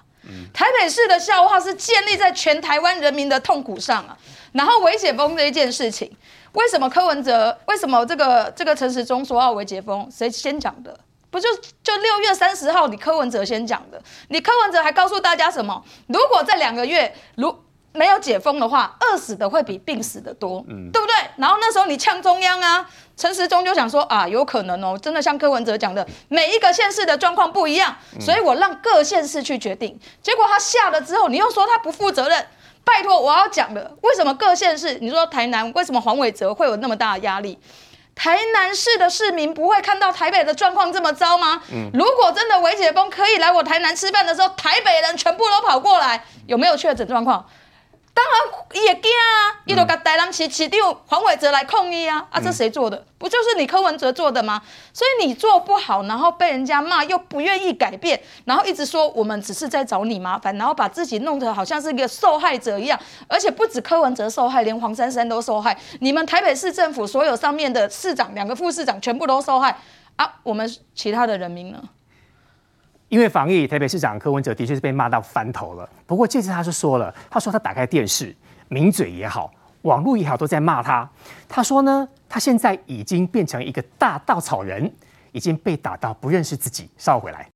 [0.52, 4.16] 台北市的笑话是建立在全台湾人民的痛苦上啊。
[4.52, 6.10] 然后维解封这一件事情，
[6.52, 7.56] 为什么柯文哲？
[7.66, 10.08] 为什么这个这个陈时中说要维解封？
[10.10, 10.98] 谁先讲的？
[11.30, 11.48] 不就
[11.84, 15.84] 就六月三十号，你柯文哲先讲的，你柯文哲还告诉大家什么？
[16.08, 17.56] 如果这两个月如
[17.92, 21.14] 没有解封的话，饿死的会比病死的多，嗯，对不对？
[21.36, 29.98] 然后那时候你呛中央啊，陈时中就想说啊，有可能哦，真的像柯文哲讲的，每一个县市的状况不一样，所以我让各县市去决定。
[30.22, 32.46] 结果他下了之后，你又说他不负责任，
[32.84, 34.98] 拜托我要讲的，为什么各县市？
[35.00, 37.58] 你说台南为什么黄伟哲会有那么大的压力？
[38.14, 41.60] 台南市的市民不会看到台北的状况这么糟吗？
[41.72, 47.44] 嗯，如果真的微解封可以来我台南吃饭的时候，台北人全部都跑过来，有没有确诊状况？
[48.20, 49.56] 当然也惊啊！
[49.64, 52.26] 伊都甲台南市市长黄伟哲来抗议啊！
[52.30, 53.04] 啊，这谁做的？
[53.18, 54.60] 不就是你柯文哲做的吗？
[54.92, 62.98] 所以你做不好，然后被人家骂，又不愿意改变，然后一直说我们只是在找你麻烦，然后把自己弄得好像是一个受害者一样。
[63.26, 65.76] 而且不止柯文哲受害，连黄珊珊都受害。
[66.00, 69.78] 你们台北市政府所有上面的市长、两个副市长全部都受害
[70.16, 70.34] 啊！
[70.42, 71.82] 我们其他的人民呢？
[73.10, 75.88] 因为防疫，台北市长柯文哲的确是被骂到翻头了。
[76.06, 78.34] 不过这次他是说了，他说他打开电视，
[78.68, 81.10] 名嘴也好，网络也好，都在骂他。
[81.48, 84.88] 他说呢，他现在已经变成一个大稻草人，
[85.32, 86.88] 已经被打到不认识自己。
[86.96, 87.49] 稍回来。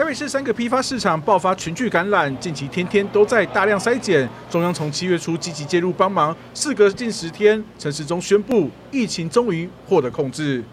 [0.00, 4.26] 台北市三个批发市场爆发群聚感染，近期天天都在大量筛检。
[4.48, 10.64] 中央从七月初积极介入帮忙，事隔近十天，陈时中宣布疫情终于获得控制。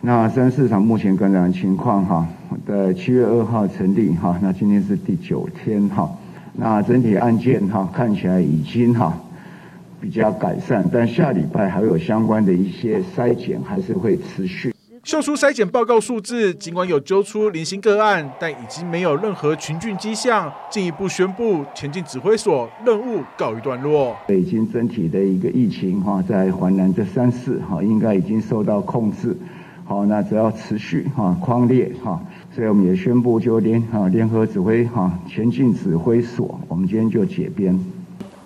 [0.00, 2.24] 那三市场目前感染情况哈，
[2.68, 6.08] 在七月二号成立哈，那今天是第九天哈，
[6.52, 9.12] 那整体案件哈看起来已经哈
[10.00, 14.72] 比较改善，但下礼拜还有相关的一些筛检还是会持续。
[15.04, 24.16] 秀出筛检报告数字，尽管有揪出零星个案，但已经没有任何群聚迹象，进一步宣布前进指挥所任务告一段落。
[24.26, 29.36] 北京整体的一个疫情哈，在环南这三市哈，应该已经受到控制。
[29.84, 32.20] 好，那只要持续哈，匡列哈，
[32.54, 37.78] 所以我们也宣布就联哈联合指挥哈前进指挥所，我们今天就解编。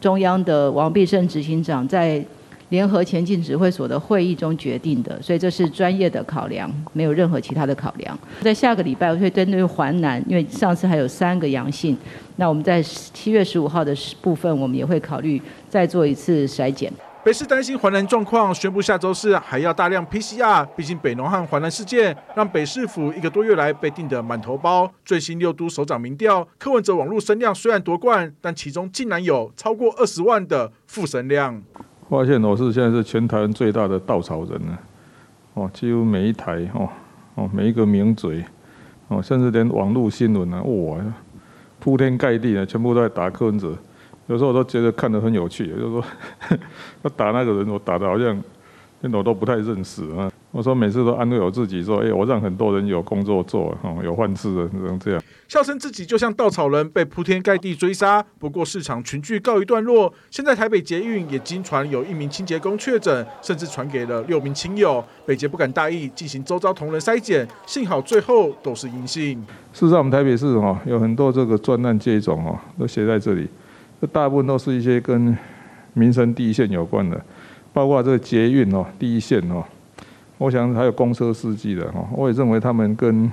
[0.01, 2.25] 中央的王必胜执行长在。
[2.73, 8.19] 联合前进指挥所的会议中决定的，所以这是专业的考量，没有任何其他的考量。
[8.41, 11.95] 在下个礼拜，我会针对环南，因为上次还有三个阳性，
[12.37, 16.91] 那我们在七月十五号的部分，我们也会考虑再做一次筛检。
[17.23, 20.65] 北市担心环南状况，宣布下周四还要大量 PCR。
[20.75, 24.91] 毕竟北农和环南事件，让北市府一个多月来被定得满头包。
[25.05, 31.63] 最新六都首长民调，柯文哲网络声量虽然夺冠，但其中竟然有超过二十万的负声量。
[32.13, 34.79] 发现我是现在是全台湾最大的稻草人了，
[35.55, 36.87] 哦，几乎每一台哦
[37.37, 38.45] 哦每一个名嘴
[39.09, 40.99] 哦，甚至连网络新闻啊，哇，
[41.81, 43.75] 铺天盖地的全部都在打柯文哲，
[44.27, 46.05] 有时候我都觉得看得很有趣，就是说，
[47.03, 48.39] 他打那个人，我打的好像
[49.03, 50.31] 连我都不太认识啊。
[50.51, 55.23] 我说每次都安慰我自己说，哎，我让很多人有工作做，哦，有饭吃能这样。
[55.49, 60.13] 笑称自己就像稻草人被铺天盖地追杀，不过市场群聚告一段落。
[60.31, 65.03] 现在台北捷运也经传有一名清洁工确诊，甚至传给了六名亲友。
[65.25, 69.41] 北捷不敢大意，进行周遭同仁筛检，幸好最后都是阴性。
[69.73, 73.49] 事实上，我们台北市哈有很多这个专案接种哦，都写在这里，
[74.03, 75.35] 这大部分都是一些跟
[75.95, 77.19] 民生第一线有关的，
[77.73, 79.65] 包括这个捷运哦第一线哦。
[80.39, 83.31] 我想还有公车司机的哈，我也认为他们跟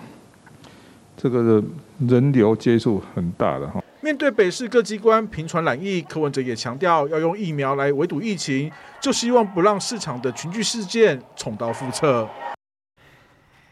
[1.17, 1.63] 这个
[2.07, 3.83] 人流接触很大的哈。
[4.01, 8.71] 面对北市各机关频传染疫，柯文哲也强调要用疫苗来围堵疫情，
[9.01, 12.27] 就希望不让市场的群聚事件重蹈覆辙。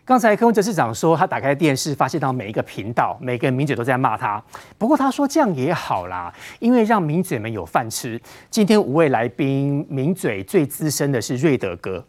[0.08, 4.42] 刚才柯文哲市长说，他打开电视，发现到每一个频道，每个名嘴都在骂他。
[4.78, 8.18] 不过他说这样也好啦，因为让名嘴们有饭吃。
[8.50, 12.02] 今天五位来宾，名嘴最资深的是瑞德哥，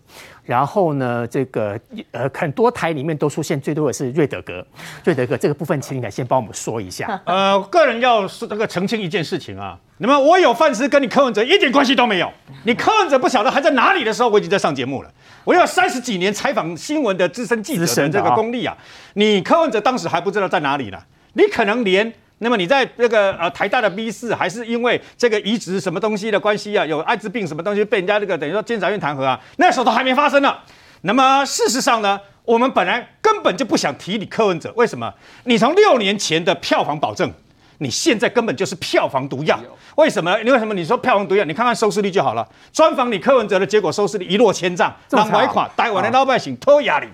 [0.49, 1.79] 然后呢，这个
[2.11, 4.67] 呃很多台里面都出现最多的是瑞德哥。
[5.05, 7.21] 瑞德哥这个部分，请你来先帮我们说一下。
[7.27, 12.33] 呃，个人要是这个澄清一件事情啊，那么我有饭吃，跟你柯文哲一点关系都没有。
[12.65, 15.13] 你柯文哲不晓得还在哪里的时候，我已经在上节目了。
[15.45, 18.75] 我有三十几年采访新闻的资深记者的这个功力啊。
[19.13, 20.99] 你柯文哲当时还不知道在哪里呢？
[21.35, 30.57] 你可能连那么你在那个呃台大的 B 四，还是因为这个移植什么东西的关系啊，有艾滋病什么东西被人家这个等于说监察院弹劾啊，那时候都还没发生呢。
[31.03, 35.13] 那么事实上呢，我们本来根本就不想提你柯文哲，为什么？
[35.45, 37.33] 你从六年前的票房保证。
[37.81, 39.57] 你现在根本就是票房毒药，
[39.95, 40.37] 为什么？
[40.43, 41.45] 你为什么你说票房毒药？
[41.45, 42.45] 你看看收视率就好了。
[42.73, 47.07] 专访你柯文哲的结果，收视率一落千丈，让买垮台湾的老百姓拖压力。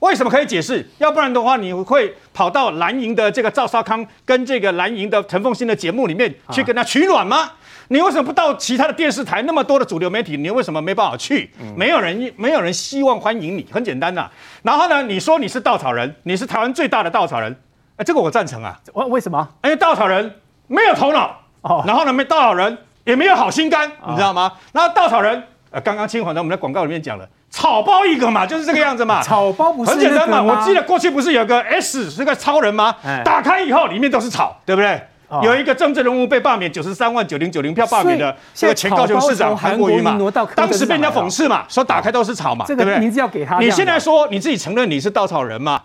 [0.00, 0.86] 为什么可以解释？
[0.98, 7.52] 要不然的话，你会跑到蓝营的这个赵少康跟这个蓝营的陈凤新的节目里面去跟他取暖吗？
[7.88, 9.42] 你为什么不到其他的电视台？
[9.42, 11.50] 那么多的主流媒体，你为什么没办法去？
[11.74, 13.66] 没有人，没有人希望欢迎你。
[13.72, 14.30] 很简单呐。
[14.62, 17.56] 然后呢，你说你是稻草人，你是台湾最大的稻草人。
[17.96, 18.78] 哎，这个我赞成啊！
[18.92, 19.48] 为为什么？
[19.64, 20.32] 因为稻草人
[20.68, 24.52] 没有头脑哦，然后呢，没稻草人也没有好心肝，你知道吗？
[24.72, 29.20] 然后稻草人，呃，刚刚清华在我们的广告里面讲了，草包一个嘛，就是这个样子嘛。
[29.24, 30.42] 草包不是很简单嘛？
[30.42, 32.94] 我记得过去不是有个 S 是个超人吗？
[33.24, 35.00] 打开以后里面都是草，对不对？
[35.42, 40.18] 有一个政治人物被罢免九十三万九零九零票罢免的这个前高雄市长韩国瑜嘛，
[40.54, 42.98] 当时被人家讽刺嘛，说打开都是草嘛，对不对？
[42.98, 43.58] 名字要给他。
[43.58, 45.82] 你现在说你自己承认你是稻草人嘛？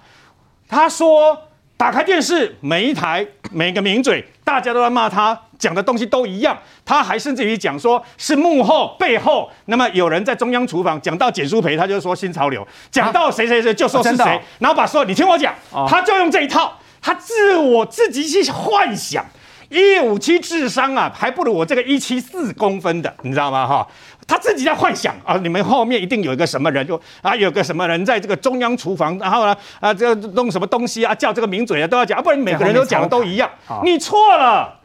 [0.68, 1.38] 他说。
[1.76, 6.58] 打开电视，每一台每个名嘴，大家都在骂他，讲的东西都一样。
[6.86, 15.54] 他还甚至于讲说是幕后背后，那么有人在中央厨房讲到简书培，他就说新潮流；讲到谁谁谁就说是谁，然后把说你听我讲，
[15.88, 19.26] 他就用这一套，他自我自己去幻想，
[19.70, 23.66] 一五七智商啊，还不如我这个一七四公分的，你知道吗？
[23.66, 23.88] 哈。
[24.28, 33.50] 他自己在幻想啊，你们后面一定有一个什么人，就啊有个什么人在这个中央厨房，然后呢啊这弄什么东西啊，叫这个名嘴啊都要讲，啊，不然每个人都讲的都一样。
[33.84, 34.80] 你错了，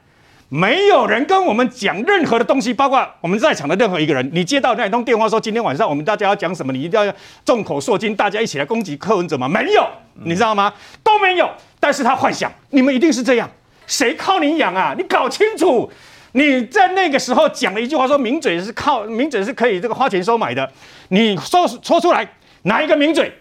[0.48, 4.29] 没有人跟我们讲任何的东西，包括我们在场的任何一个人。
[4.33, 7.12] 你接到那一通电话说今天晚上我们大家要讲什么，你一定要
[7.44, 9.48] 众口铄金，大家一起来攻击柯文哲吗？
[9.48, 9.87] 没有，
[10.24, 10.72] 你知道吗？
[11.05, 11.51] 都没有。
[11.79, 13.48] 但是他幻想你们一定是这样，
[13.87, 14.94] 谁靠你养啊？
[14.96, 15.90] 你搞清楚。
[16.32, 20.70] 你在那个时候讲了一句话，说名嘴是靠名嘴是可以这个花钱收买的。
[21.08, 22.28] 你说说出来，
[22.62, 23.32] 哪一个名嘴，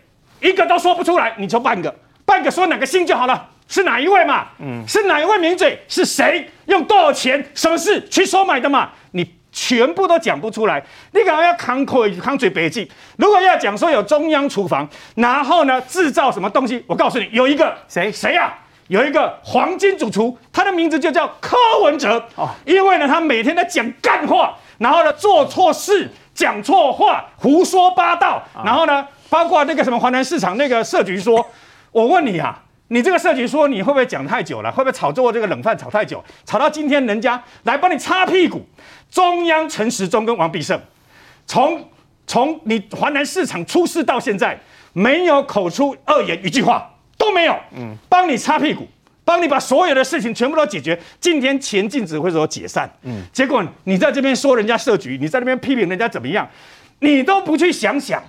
[0.41, 1.35] 一个都说不出来。
[1.37, 1.93] 你就半个，
[2.25, 4.47] 半个说哪个姓就好了，是哪一位嘛？
[4.59, 5.77] 嗯，是哪一位名嘴？
[5.87, 7.45] 是谁用多少钱？
[7.53, 8.91] 什么事去收买的嘛？
[9.11, 10.81] 你全部都讲不出来。
[11.11, 12.89] 你可能要扛口扛嘴北记。
[13.17, 16.81] 如果要讲说有中央厨房，然后呢制造什么东西？
[16.87, 18.53] 我告诉你，有一个谁谁呀？
[18.87, 31.45] 有一个黄金主厨，他的名字就叫柯文哲哦，因为呢，他每天在讲干话，然后呢，做错事，讲错话，胡说八道，然后呢，包括那个什么华南市场那个社局说，
[31.91, 34.71] 我问你啊，你这个社局说你会不会讲太久了？
[34.71, 38.65] 会不会炒作这个冷饭炒太久，炒到今天人家来帮你擦屁股？
[39.11, 40.79] 中央陈时中跟王必胜，
[41.45, 41.89] 从
[42.25, 44.57] 从你华南市场出事到现在，
[44.93, 46.89] 没有口出恶言一句话。
[47.27, 48.87] 都没有，嗯，帮你擦屁股，
[49.25, 50.97] 帮你把所有的事情全部都解决。
[51.19, 56.47] 今天前进指挥所解散，嗯，结果你在这边说人家设局，你在那边批评人家怎么样，
[56.99, 58.23] 你都不去想想，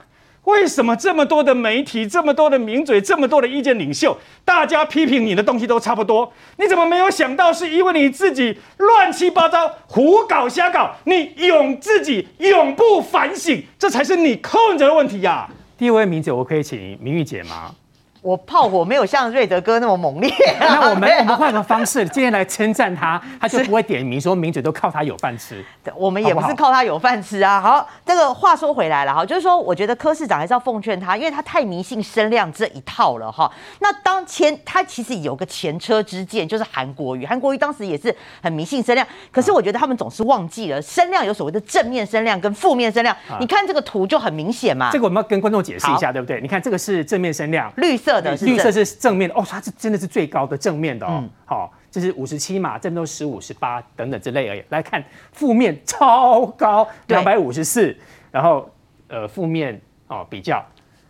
[0.45, 15.51] 为什么这么多的媒体，这么多的名嘴，这么多的意见领袖，大家批评你的东西都差不多，你怎么没有想到是因为你自己乱七八糟、胡搞瞎搞，你永自己永不反省，这才是你控制的问题呀、啊。
[15.79, 17.73] 第一位名嘴，我可以请明玉姐吗？
[18.21, 25.65] 我炮火没有像瑞德哥那么猛烈，那我们我们换个方式，今天来称赞他，他就不会点名说名嘴都靠他有饭吃。
[25.95, 27.61] 我们也不是靠他有饭吃啊。
[27.61, 33.51] 好，这个话说回来了哈，就是说，我觉得柯市长还是要奉劝他，因为他太迷信声量这一套了哈。
[33.81, 43.17] 那当前他其实有个前车之鉴，就是韩国瑜，韩国瑜当时也是很迷信声量，可是我觉得他们总是忘记了声量有所谓的正面声量跟负面声量。
[43.41, 44.91] 你看这个图就很明显嘛。
[44.93, 46.41] 这个我们要跟观众解释一下，对不对？
[46.41, 51.23] 你看这个是正面声量，绿色的是绿色是正面的哦，它是真的是最高的正面的哦。
[51.45, 54.63] 好、嗯，这是五十七嘛，这边都十五、十八等等之类而已。
[54.71, 57.97] 来看负面超高，两百五十四，
[58.31, 58.69] 然后
[59.09, 60.65] 呃负面哦比较，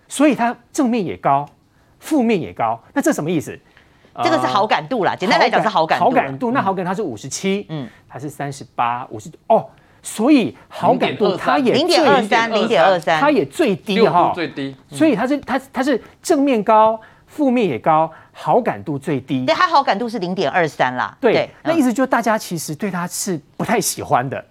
[0.08, 1.48] 所以它正面也高，
[1.98, 2.80] 负面也高。
[2.92, 3.58] 那这什么意思？
[4.20, 6.06] 这个是好感度啦，简单来讲是好感度。
[6.06, 9.64] 好感度，那好感它是五十七，嗯，它是三十八、五十哦，
[10.14, 14.74] 所以好感度它也零点二三，零点二三，它也最低哈，最低。
[14.90, 16.98] 所以它是它它是正面高。
[17.30, 19.44] 负面也高，好感度最低。
[19.44, 21.14] 对，它好感度是零点二三啦。
[21.20, 24.42] 对，那意思就是大家其实对它是不太喜欢的。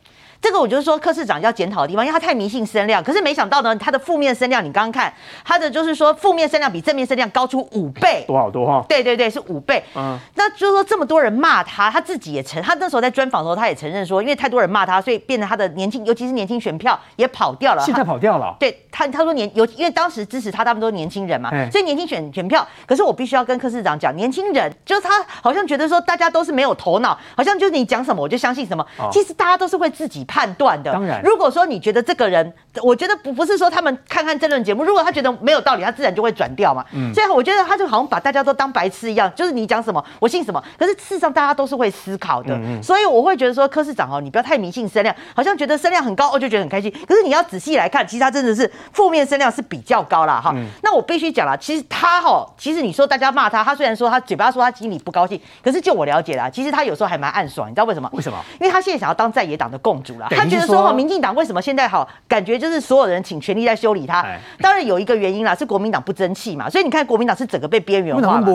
[0.42, 3.04] 这个我就是说柯市长要检讨的地方，因为他太迷信声量。
[3.04, 5.12] 可是没想到呢，他的负面声量，你刚刚看
[5.44, 8.86] 他的就是说负面声量比正面声量高出五倍，多好多哈？
[8.88, 9.84] 对对对，是五倍。
[9.96, 17.84] 嗯，那就是说这么多人骂他，他自己也承，他那时候在专访的时候他也承认说，因为太多人骂他，所以变成他的年轻，尤其是年轻选票也跑掉了。
[17.84, 18.56] 现在跑掉了？
[18.60, 22.66] 对他，他说年有，因为当时支持他，他们都是年轻人嘛，所以年轻选选票。
[22.86, 28.86] 可是我必须要跟柯市长讲，年轻人就是他好像觉得说大家都是没有头脑，好像就是你讲什么我就相信什么。
[28.98, 30.92] 哦、其实大家都是会自己判断的。
[30.92, 32.54] 当然，如果说你觉得这个人，
[32.84, 36.86] 我觉得不不是说他们看看争论节目，如果他觉得没有道理，他自然就会转掉嘛。
[36.94, 40.64] 嗯，所以我觉得他就好像把大家都当白痴一样，就是你讲什么我信什么。
[40.78, 46.92] 可是事实上大家都是会思考的，嗯嗯，所以我会觉得说柯市长哦，你不要太迷信声量，好像觉得声量很高，我就觉得很开心。
[47.08, 50.42] 可是你要仔细来看，其实他真的是负面声量是比较高啦。
[50.44, 50.52] 哈。
[50.56, 58.10] 嗯、那我必须讲了，其实他哈，其实你说大家骂他，他虽然说他嘴巴说他心里不高兴，可是就我了解啦，其实他有时候还蛮暗爽，你知道为什么？
[58.14, 58.38] 为什么？
[58.60, 64.26] 因为他现在想要当在野党的共主了，他觉得说民进党为什么现在好感觉就是所有人请全力在修理他？
[64.60, 68.46] 当然有一个原因啦，是国民党不争气嘛，所以你看国民党是整个被边缘化了。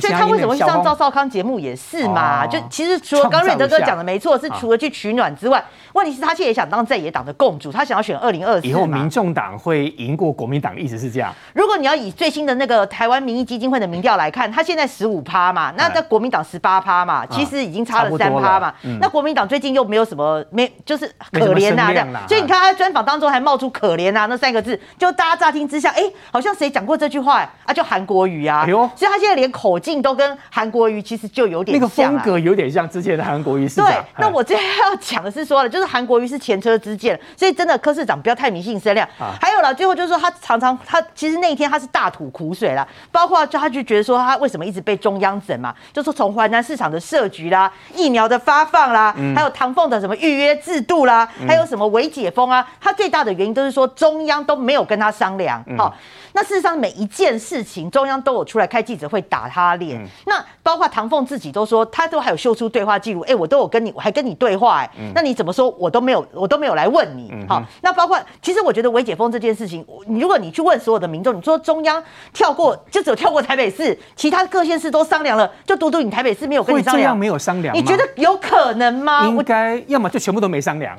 [0.00, 2.46] 所以他为什么会上赵少康节目也是嘛？
[2.46, 8.66] 就其实除了刚瑞德哥讲的没错，是除了去取暖之外，问题是他现在也想当在野党的共主，他想要选二零二四。
[8.66, 11.32] 以后民众党会赢过国民党，一直是这样。
[11.54, 18.72] 如果你要以最新的那个台湾民意基金会的民调来看，他现在十五趴嘛，那在国民党十八趴嘛，其实已经差了三趴嘛。
[19.00, 27.72] 那国民党最近又没有什么没就是可怜呐这样，所以你看他专访当中还冒出可怜啊那三个字，就大家乍听之下，哎，好像谁讲过这句话啊？
[27.72, 28.62] 就韩国瑜啊。
[28.66, 33.86] 哎呦，所以他现在连口径都跟韩国瑜其实就有点像，那个风格有点像之前的韩国瑜市长。
[33.86, 39.08] 对，那我今天要讲的是说了，就是韩国瑜是前车之鉴，所以真的柯市长不要太迷信声量。
[39.40, 55.64] 还有了，最后就是说他常常他其实那一天他是大吐苦水了，包括就他就觉得说他为什么一直被中央整嘛，就说从淮南市场的设局啦、疫苗的发放啦，还有唐凤的什么预约制度啦，还有什么微解封啊，他最大的原因都是说中央都没有跟他商量。
[55.76, 55.94] 好，
[56.38, 60.00] 那事实上每一件事情中央都有出来开记者会打他脸。
[60.24, 67.34] 那包括唐凤自己都说，他都还有秀出对话记录，哎，我都有跟你，我还跟你对话，哎，那你怎么说我都没有，我都没有来问你。
[67.48, 72.00] 好，那包括其实我觉得微解封这件事情，你如果你去问所有的民众，你说中央
[72.32, 79.26] 跳过就只有跳过台北市，其他各县市都商量了，就独独你台北市没有跟你商量，没有商量，你觉得有可能吗？
[79.26, 80.96] 应该要么就全部都没商量。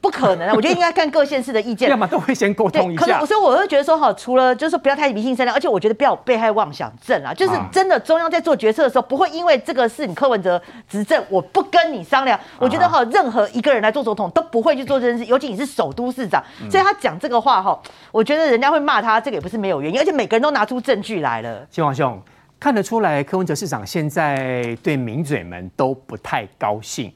[0.00, 0.52] 不可能啊！
[0.54, 3.24] 我觉得应该看各县市的意见， 要么都会先沟通一下。
[3.24, 7.32] 所以我会觉得说，哈，除了就是说不要太迷信声量，而且我觉得不要有被害妄想症啊。
[7.34, 12.38] 就是真的，中央在做决策的时候，不会因为这个是你柯文哲执政，我不跟你商量。
[12.58, 17.78] 我觉得哈，任何一个人来做总统都不会去做这件事，尤其你是首都市长，所以他讲这个话哈，
[18.12, 21.66] 我觉得人家会骂他，这个也不是没有原因，而且每个人都拿出证据来了。
[21.72, 22.20] 嶔煌兄
[22.60, 27.12] 看得出来，柯文哲市长现在对名嘴们都不太高兴，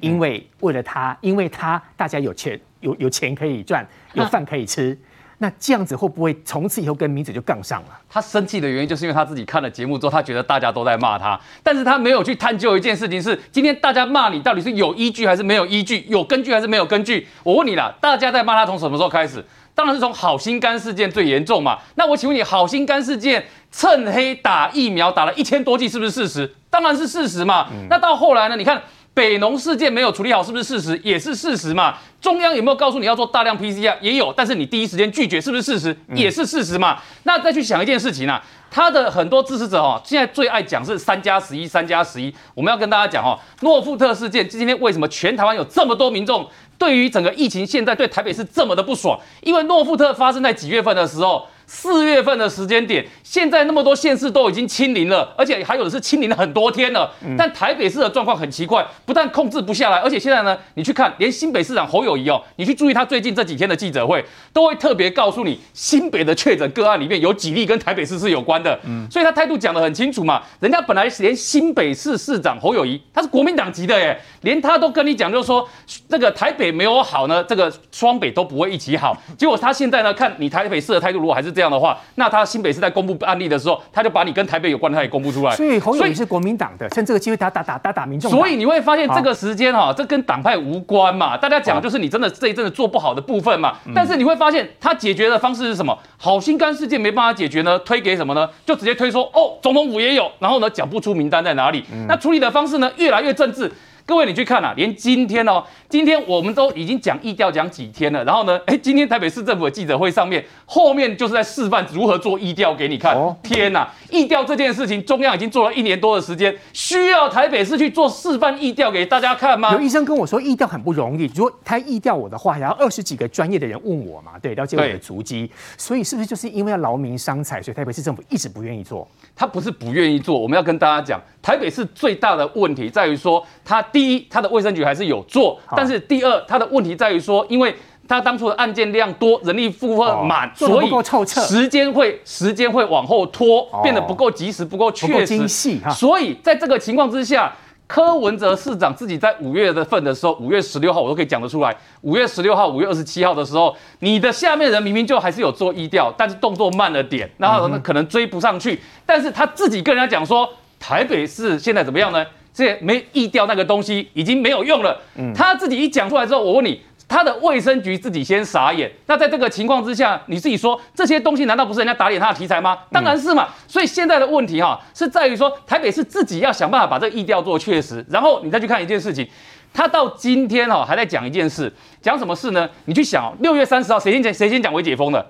[0.00, 2.58] 因为为了他，因为他大家有钱。
[2.80, 7.88] 有有钱可以赚，有饭可以吃，啊、那这样子会不会从此以后跟明子就杠上了？
[8.08, 17.26] 他生气的原因就是因为他自己看了节目之后，他觉得大家都在骂他，但是他没有去探究一件事情是：今天大家骂你到底是有依据还是没有依据，有根据还是没有根据？
[17.42, 19.44] 我问你啦，大家在骂他从什么时候开始？
[19.74, 21.78] 当然是从好心肝事件最严重嘛。
[21.96, 26.54] 那我请问你，好心肝事件趁黑打疫苗打了一千多剂，是不是事实？
[26.70, 27.68] 当然是事实嘛。
[27.72, 28.56] 嗯、那到后来呢？
[28.56, 28.80] 你看。
[29.16, 31.00] 北农事件没有处理好，是不是事实？
[31.02, 31.96] 也是事实嘛。
[32.20, 33.96] 中央有没有告诉你要做大量 PCR？
[34.02, 35.96] 也有，但是你第一时间拒绝，是不是事实？
[36.14, 36.98] 也是事实嘛。
[37.22, 42.30] 那再去想一件事情啊，他的很多支持者哦，现在最爱讲是三加十一，三加十一。
[42.52, 46.46] 我们要跟大家讲哦，诺富特事件今天为什么全台湾有这么多民众
[46.76, 49.18] 对于整个疫情现在对台北是这么的不爽？
[49.40, 51.46] 因为诺富特发生在几月份的时候？
[51.66, 57.12] 四月份的时间点，现在那么多县市都已经清零了，而且还有的是清零了很多天了。
[57.36, 68.78] 但台北市的状况很奇怪，不但控制不下来，而且现在呢，你去看，连新北市长侯友谊哦，你去注意他最近这几天的记者会，都会特别告诉你，新北的确诊个案里面有几例跟台北市是有关的。
[68.84, 75.68] 嗯，所以他态度讲得很清楚嘛，人家本来连新北市市长侯友谊他是国民党籍的耶，连他都跟你讲，就是说
[76.08, 79.20] 这个台北没有好呢，这个双北都不会一起好。
[79.36, 81.55] 结果他现在呢，看你台北市的态度如果还是。
[81.56, 85.56] 这样的话，那他新北市在公布案例的时候，他就把你跟台北有关的他也公布出来。
[85.56, 88.30] 所以侯友宜是国民党的，趁这个机会打打打打打民众。
[88.30, 91.36] 所以你会发现这个时间哈，这跟党派无关嘛。
[91.36, 93.78] 大家讲就是你真的这一阵子做不好的部分嘛。
[93.94, 95.98] 但是你会发现他解决的方式是什么？
[96.18, 98.48] 好心肝事件没办法解决呢，推给什么呢？
[98.66, 101.82] 就直接推说哦，总统府也有，然后呢讲不出名单在哪里。
[102.06, 103.72] 那处理的方式呢，越来越政治。
[104.06, 113.16] 各位你去看啊，连今天哦，今天我们都已经讲疫调讲几天了，然后呢， 哎，今天台北市政府的记者会上面，后面就是在示范如何做疫调给你看。
[113.16, 119.72] 哦，天哪，疫调这件事情，中央已经做了一年多的时间，需要台北市去做示范疫调给大家看吗？
[119.72, 129.08] 有医生跟我说，疫调很不容易，如果他疫调我的话，然后二十几个专业的人问我嘛，对，了解我的足迹，所以是不是就是因为要劳民伤财，所以台北市政府一直不愿意做？
[129.34, 137.74] 他不是不愿意做，我们要跟大家讲，台北市最大的问题在于说，他第一，他的卫生局还是有做，但是第二，他的问题在于说，因为
[138.06, 140.90] 他当初的案件量多，人力负荷满，所以
[141.24, 145.48] 时间会时间会往后拖，变得不够及时，不够确实，
[145.90, 147.50] 所以在这个情况之下。
[147.88, 151.72] 柯文哲市长自己在五月的份的时候，五月十六号我都可以讲得出来。
[152.00, 158.80] 五月十六号、五月二十七号的时候，你的下面人明明就还是有做医调，但是动作慢了点，然后可能追不上去。
[159.06, 162.26] 但是他自己跟人家讲说，台北市现在怎么样呢？
[162.56, 164.98] 这没疫调那个东西已经没有用了。
[165.16, 166.80] 嗯他自己一讲出来之后，我问你。
[167.08, 172.76] 他的卫生局自己先傻眼，那在这个情况之下，你自己说这些东西难道不是人家打脸他的题材吗？
[172.90, 173.46] 当然是嘛。
[173.68, 179.24] 所以现在的问题哈，是在于说台北市自己要想办法把这个疫调做确实，然后你再去看一件事情，
[179.72, 182.68] 他到今天哈还在讲一件事，讲什么事呢？
[182.86, 185.24] 你去想，六月三十号谁先讲谁先讲微解封的？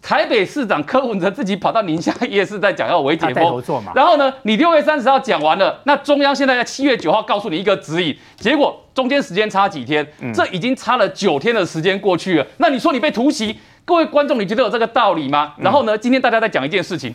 [0.00, 3.62] 台北市长柯文哲自己跑到宁夏夜市在讲要微解封，
[3.94, 12.46] 然后呢，你六月三十号讲完了，那中央现在在七月九号告诉你一个指引，结果中间时间差几天，这已经差了九天的时间过去了。
[12.58, 15.54] 那你说你被突袭，各位观众，你觉得有这个道理吗？
[15.58, 17.14] 然后呢，今天大家在讲一件事情，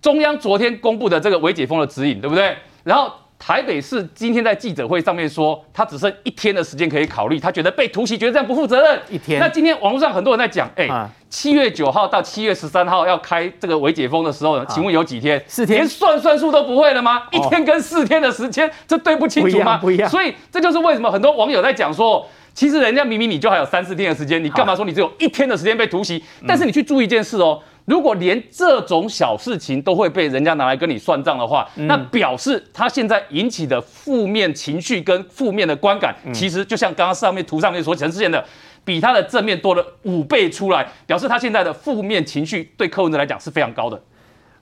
[0.00, 2.56] 中央昨天公布的这个微解封的指引，对不对？
[2.84, 3.12] 然后。
[3.44, 9.00] 台北市今天在记者会上面说，他只剩一天的时间可以考虑，他觉得被突袭，觉得这样不负责任。
[9.10, 9.40] 一天。
[9.40, 10.88] 那今天网络上很多人在讲，哎，
[11.28, 15.42] 七月九号到七月十三号要开这个微解封的时候呢，请问有几天？
[15.48, 15.78] 四天。
[15.78, 17.24] 连算算数都不会了吗？
[17.32, 19.76] 一天跟四天的时间，这对不清楚吗？
[19.78, 20.08] 不一样。
[20.08, 22.24] 所以这就是为什么很多网友在讲说，
[22.54, 26.22] 其实人家明明你就还有三四天的时间，你干嘛说你只有一天的时间被突袭？
[26.46, 27.60] 但是你去注意一件事哦。
[27.84, 38.44] 如果连这种小事情都会被人家拿来跟你算账的话，嗯、那表示他现在引起的负面情绪跟负面的观感，嗯、其实就像刚刚上面图上面所呈现的，
[38.84, 44.00] 比他的正面多了五倍出来，表示他现在的负面情绪对柯文哲来讲是非常高的。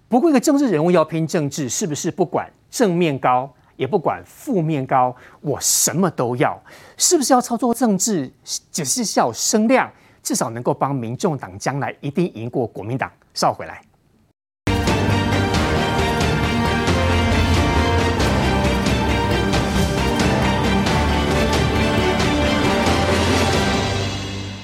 [0.09, 6.61] 不过，一个政治人物要拼政治，是不是不管正面高，也不管负面高，我什么都要？
[7.03, 8.30] 是不是要操作政治，
[8.70, 9.90] 只是要声量？
[10.22, 13.11] 至少能够帮民众党将来一定赢过国民党。
[13.32, 13.80] 稍回来。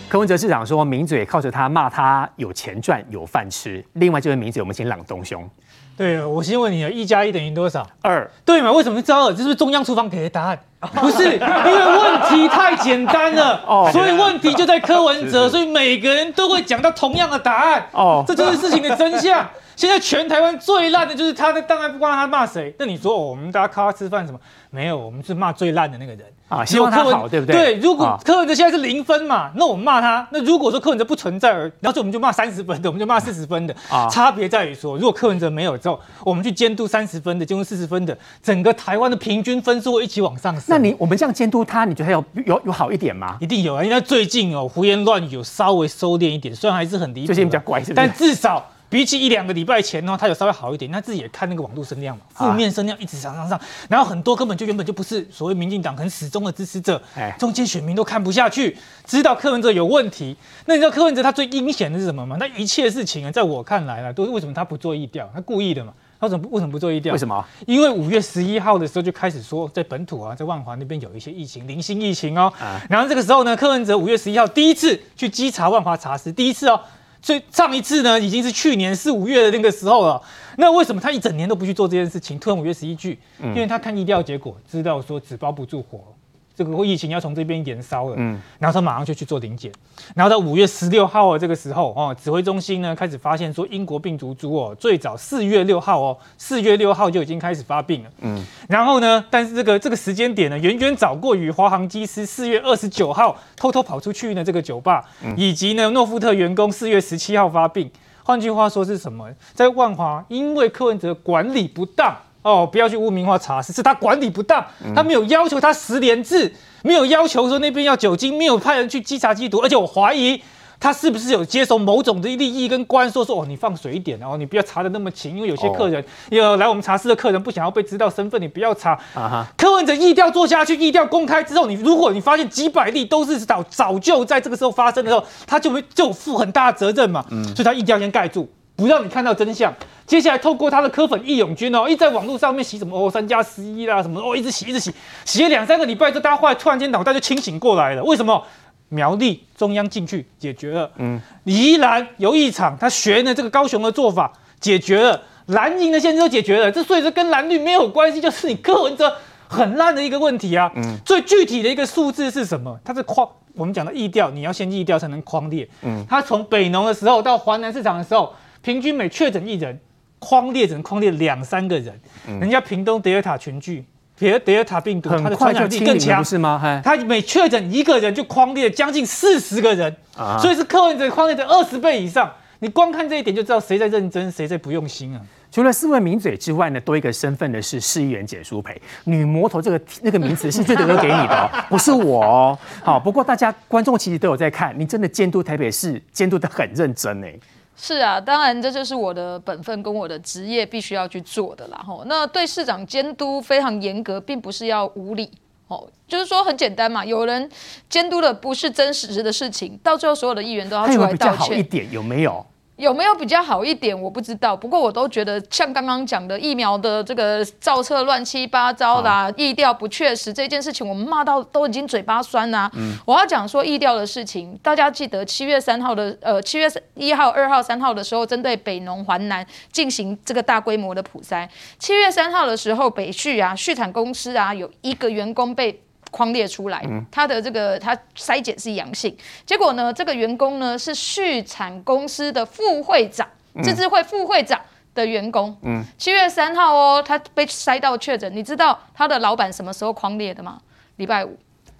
[0.08, 5.48] 柯文哲市长说：“名嘴靠着他骂他有钱赚有饭吃。”另外这位名嘴，我们请朗东兄。
[5.96, 7.86] 对，我先问你啊，一加一等于多少？
[8.02, 8.30] 二。
[8.44, 8.70] 对嘛？
[8.70, 9.30] 为什么是知道二？
[9.32, 10.58] 这是不是中央厨房给的答案？
[10.94, 17.86] 不是，因为问题太简单了，哦，所以问题就在柯文哲，所以每个人都会讲到同样的答案。
[17.92, 19.48] 哦，这就是事情的真相。
[19.76, 22.74] 现在全台湾最烂的就是他，当然不管他骂谁。
[22.78, 24.40] 那你说，我们大家靠他吃饭什么？
[24.70, 26.24] 没有，我们是骂最烂的那个人。
[26.48, 27.56] 啊，希望他好，对不对？
[27.56, 30.26] 对，如果柯文哲现在是零分嘛，那我们骂他。
[30.30, 33.74] 那如果说柯文哲不存在，然后我们就骂三十分的，我们就骂四十分的。
[33.90, 40.64] 啊，差别在于说，如果柯文哲没有之后，我们去监督三十分的，监督四十分的，整个台湾的平均分数会一起往上升。
[40.68, 43.36] 那你我们这样监督他，你觉得有有有好一点吗？
[43.40, 47.94] 一定有啊，因为最近哦胡言乱语有稍微收敛一点，虽然还是很离谱，最近比较乖，是不是？
[47.94, 48.64] 但至少。
[48.88, 50.90] 比起一两个礼拜前呢，他有稍微好一点。
[50.90, 57.00] 他自己也看那个网络声量嘛，负面声量一直上上上，然后很多根本就原本就不是所谓民进党很始终的支持者，
[57.38, 60.36] 中间选民都看不下去，知道柯文哲有问题。
[60.66, 62.36] 那你知道柯文哲他最阴险的是什么吗？
[62.38, 65.28] 那一切事情啊，在我看来啊，都是为什么他不做疫调？
[65.34, 65.92] 他故意的嘛。
[66.18, 67.12] 他怎么为什么不做疫调？
[67.12, 67.44] 为什么？
[67.66, 72.50] 因为五月十一号的时候就开始说，在本土啊，在万华那边有一些疫情，零星疫情哦。
[72.88, 76.80] 然后这个时候呢，柯文哲五月十一号第一次去稽查万华查实，第一次哦。
[77.26, 80.22] 所以上一次呢，已经是去年四五月的那个时候了。
[80.58, 82.38] 那为什么他一整年都不去做这件事情？
[82.38, 86.14] 突然五月十一句，因为他看疫调结果，知道说纸包不住火。
[86.56, 89.70] 这个疫情要从这边延烧了，嗯，然后他马上就去做临检，
[90.14, 105.04] 然后到五月十六号这个时候哦，指挥中心呢开始发现说英国病毒株哦，最早四月六号哦，四月六号就已经开始发病了，嗯，然后呢，但是这个这个时间点呢，远远早过于华航机师四月二十九号偷偷跑出去呢这个酒吧，
[105.36, 107.90] 以及呢诺富特员工四月十七号发病，
[108.22, 109.28] 换句话说是什么？
[109.52, 112.16] 在万华因为柯文哲管理不当。
[112.46, 120.40] 哦，不要去污名化茶室，是他管理不当，他没有要求他十连制，没有要求说那边要酒精，没有派人去稽查缉毒，而且我怀疑
[120.78, 128.92] 他是不是有接受某种的利益跟官说说哦，你放水一点，然后你不要查的那么勤，因为有些客人有、哦、来我们茶室的客人不想要被知道身份，你不要查。
[129.14, 137.24] 啊哈，柯文哲疫调做下去，疫调公开之后，你如果你发现几百例都是早早就在这个时候发生的时候，他就会就负很大责任嘛。
[137.30, 138.48] 嗯，所以他一定要先盖住。
[138.76, 139.74] 不让你看到真相。
[140.06, 144.92] 接下来透过他的科粉义勇军哦，一直在网络上面洗什么哦三加十一啦什么哦，一直洗一直洗，
[145.24, 148.04] 洗了两三个礼拜之后，大家后来突然间脑袋就清醒过来了。
[148.04, 148.40] 为什么？
[148.88, 156.70] 苗栗中央进去解决了，嗯，宜兰有异常，他学呢这个高雄的做法解决了，蓝营的现在都解决了。
[156.70, 159.12] 这所以说跟蓝绿没有关系，就是你柯文哲
[159.48, 160.70] 很烂的一个问题啊。
[160.76, 162.78] 嗯，最具体的一个数字是什么？
[162.84, 165.68] 它是框，我们讲的意调，你要先意调才能框列。
[165.82, 168.32] 嗯，他从北农的时候到华南市场的时候。
[168.66, 169.78] 平均每确诊一人，
[170.18, 171.94] 框列只能框列两三个人。
[172.26, 173.84] 嗯、人家屏东德尔塔群聚，
[174.18, 176.82] 德尔德尔塔病毒它的传染力更强，是吗？
[176.84, 182.28] 他每确诊一个人就匡列将近四十个人，啊、所以是客文哲框列的二十倍以上。
[182.58, 185.20] 你光看这一点就知道谁在认真，谁在不用心啊！
[185.52, 188.80] 除了四位名嘴之外呢，多一个身份的是市议员简淑培。
[189.04, 192.58] 女魔头这个那个名词是最多给你的，哦， 不是我哦。
[192.82, 197.32] 好，不过大家观众其实都有在看，你真的监督台北市监督的很认真哎。
[197.76, 201.76] 是啊，当然这就是我的本分跟我的职业必须要去做的啦。
[201.86, 205.30] 吼，那对市长监督非常严格，并不是要无理
[205.68, 207.04] 哦，就是说很简单嘛。
[207.04, 207.48] 有人
[207.90, 211.08] 监督的不是真实的事情，到最后所有的议员都要出来道歉。
[211.08, 212.44] 有比较好一点有没有？
[212.76, 213.98] 有没有比较好一点？
[214.00, 214.54] 我不知道。
[214.54, 222.70] 不过我都觉得，像刚刚讲的疫苗的这个造册乱七八糟啦，疫调不确实这件事情，我们骂到都已经嘴巴酸啦。
[222.74, 231.48] 嗯，我要讲说疫调的事情，大家记得七月三号的呃七月一号、二号、三号的时候，针对北农、环南进行这个大规模的普筛。
[231.78, 235.82] 七月三号的时候，北旭啊，畜产公司啊，有一个员工被。
[236.10, 243.28] 匡列出来，他的这个他筛检是阳性，结果呢，这个员工呢是畜产公司的副会长，
[243.62, 244.60] 自治会副会长
[244.94, 245.56] 的员工。
[245.62, 250.60] 嗯，七月三号哦，他被筛到确诊，你知道他的老板什么时候框列的吗？
[250.96, 251.36] 礼拜五。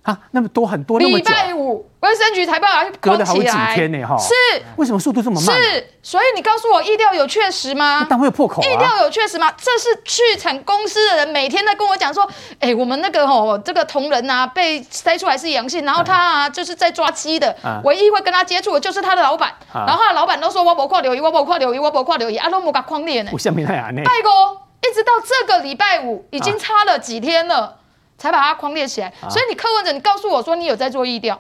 [0.07, 3.43] 啊，那么多很多那么，礼拜五卫生局才把它隔了好几
[3.75, 4.17] 天呢，哈。
[4.17, 4.33] 是，
[4.77, 5.61] 为什么速度这么慢？
[5.61, 8.07] 是，所以你告诉我，疫调有确实吗？
[8.09, 8.65] 当然会有破口啊。
[8.65, 9.53] 疫调有确实吗？
[9.57, 12.25] 这是去产公司的人每天在跟我讲说，
[12.61, 23.31] 哎，我们那个吼，这个同仁啊，被筛出来是阳性，然后他啊，就是在抓鸡的，唯一会跟他接触的就是他的老板，然后他的老板都说我不跨留医，我不跨留医，我不跨留医，啊，都没甲匡列呢。
[23.33, 24.03] 我下面太难呢。
[24.05, 27.79] 拜哥，一直到这个礼拜五，已经差了几天了。
[28.19, 31.39] 才把它框列起来，所以你柯文哲，你告诉我说你有在做意调，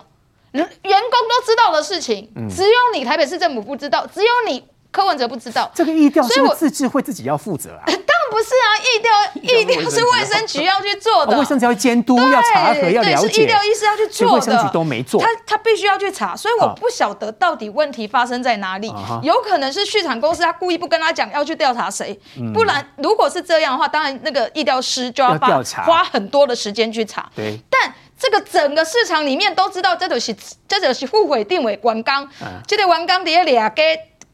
[0.53, 5.71] 员工都知道的事情，只有你台北市政府不知道，只有你柯文哲不知道。
[5.75, 7.85] 这个意调是自治会自己要负责啊？
[8.31, 13.29] 不是啊，疫调疫调是卫生局要去做的，卫生局要监督、要查核、要了解。
[13.29, 15.21] 是疫调医师要去做的，卫生局都没做。
[15.21, 18.93] 他他必须要去查，所以我不晓得到底问题发生在哪里。
[19.23, 22.19] 有可能是畜产公司他故意不跟他讲要去调查谁，
[22.53, 27.29] 不然如果是这样的话，当然那个疫调师就要调查，花很多的时间去查。
[27.35, 30.35] 对，但这个整个市场里面都知道，这就是
[30.67, 32.29] 这就是副会定位完工，
[32.67, 33.83] 这个完工底下俩个。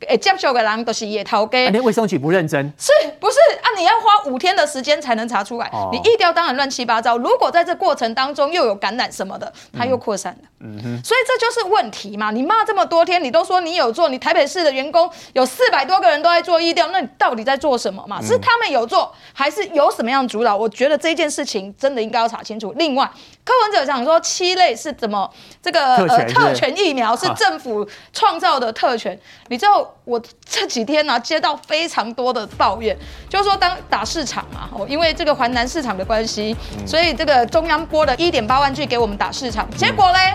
[0.08, 1.70] 哎，接受的人都是野头给。
[1.70, 3.66] 连卫生局不认真，是不是啊？
[3.76, 5.68] 你要花五天的时间才能查出来。
[5.72, 7.16] 哦、你一调当然乱七八糟。
[7.18, 10.38] 如果在这过程当中又有感染什么的，它又扩散了。
[10.42, 10.51] 嗯
[10.82, 11.00] 哼。
[11.02, 12.30] 所以这就是问题嘛。
[12.30, 18.20] 你骂这么多天，你都说你有做，你台北市的员工有四百多个人都在做医调，那你到底在做什么嘛？
[18.22, 20.56] 是他们有做，还是有什么样主导？
[20.56, 22.72] 我觉得这件事情真的应该要查清楚。
[22.76, 23.10] 另外，
[23.44, 25.28] 柯文哲讲说七类是怎么
[25.60, 29.88] 这个呃特权疫苗是政府创造的特权，你知道？
[30.04, 32.96] 我这几天呢、啊，接到非常多的抱怨，
[33.28, 40.34] 就是说当打市场嘛，哦，因为这个环南市场的关系，所以这个中央拨了一点八万句给我们打市场，结果嘞，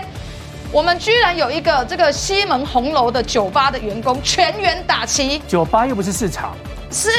[0.70, 6.54] 我们居然有一个这个西门红楼的酒吧的员工全员打齐，酒吧又不是市场。
[6.90, 7.10] 是，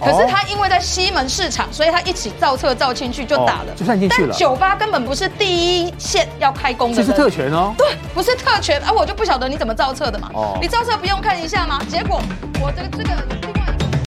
[0.00, 4.28] 可是他因为在西门市场，所以他一起造册造进去就打了，就算进去了。
[4.30, 7.74] 但酒吧根本不是第一线要开工的，这是特权哦。
[7.76, 10.30] 对，不是特权，啊我就不晓得你怎么造册的嘛。
[10.34, 11.80] 哦，你造册不用看一下吗？
[11.90, 12.22] 结果
[12.60, 13.77] 我的这个。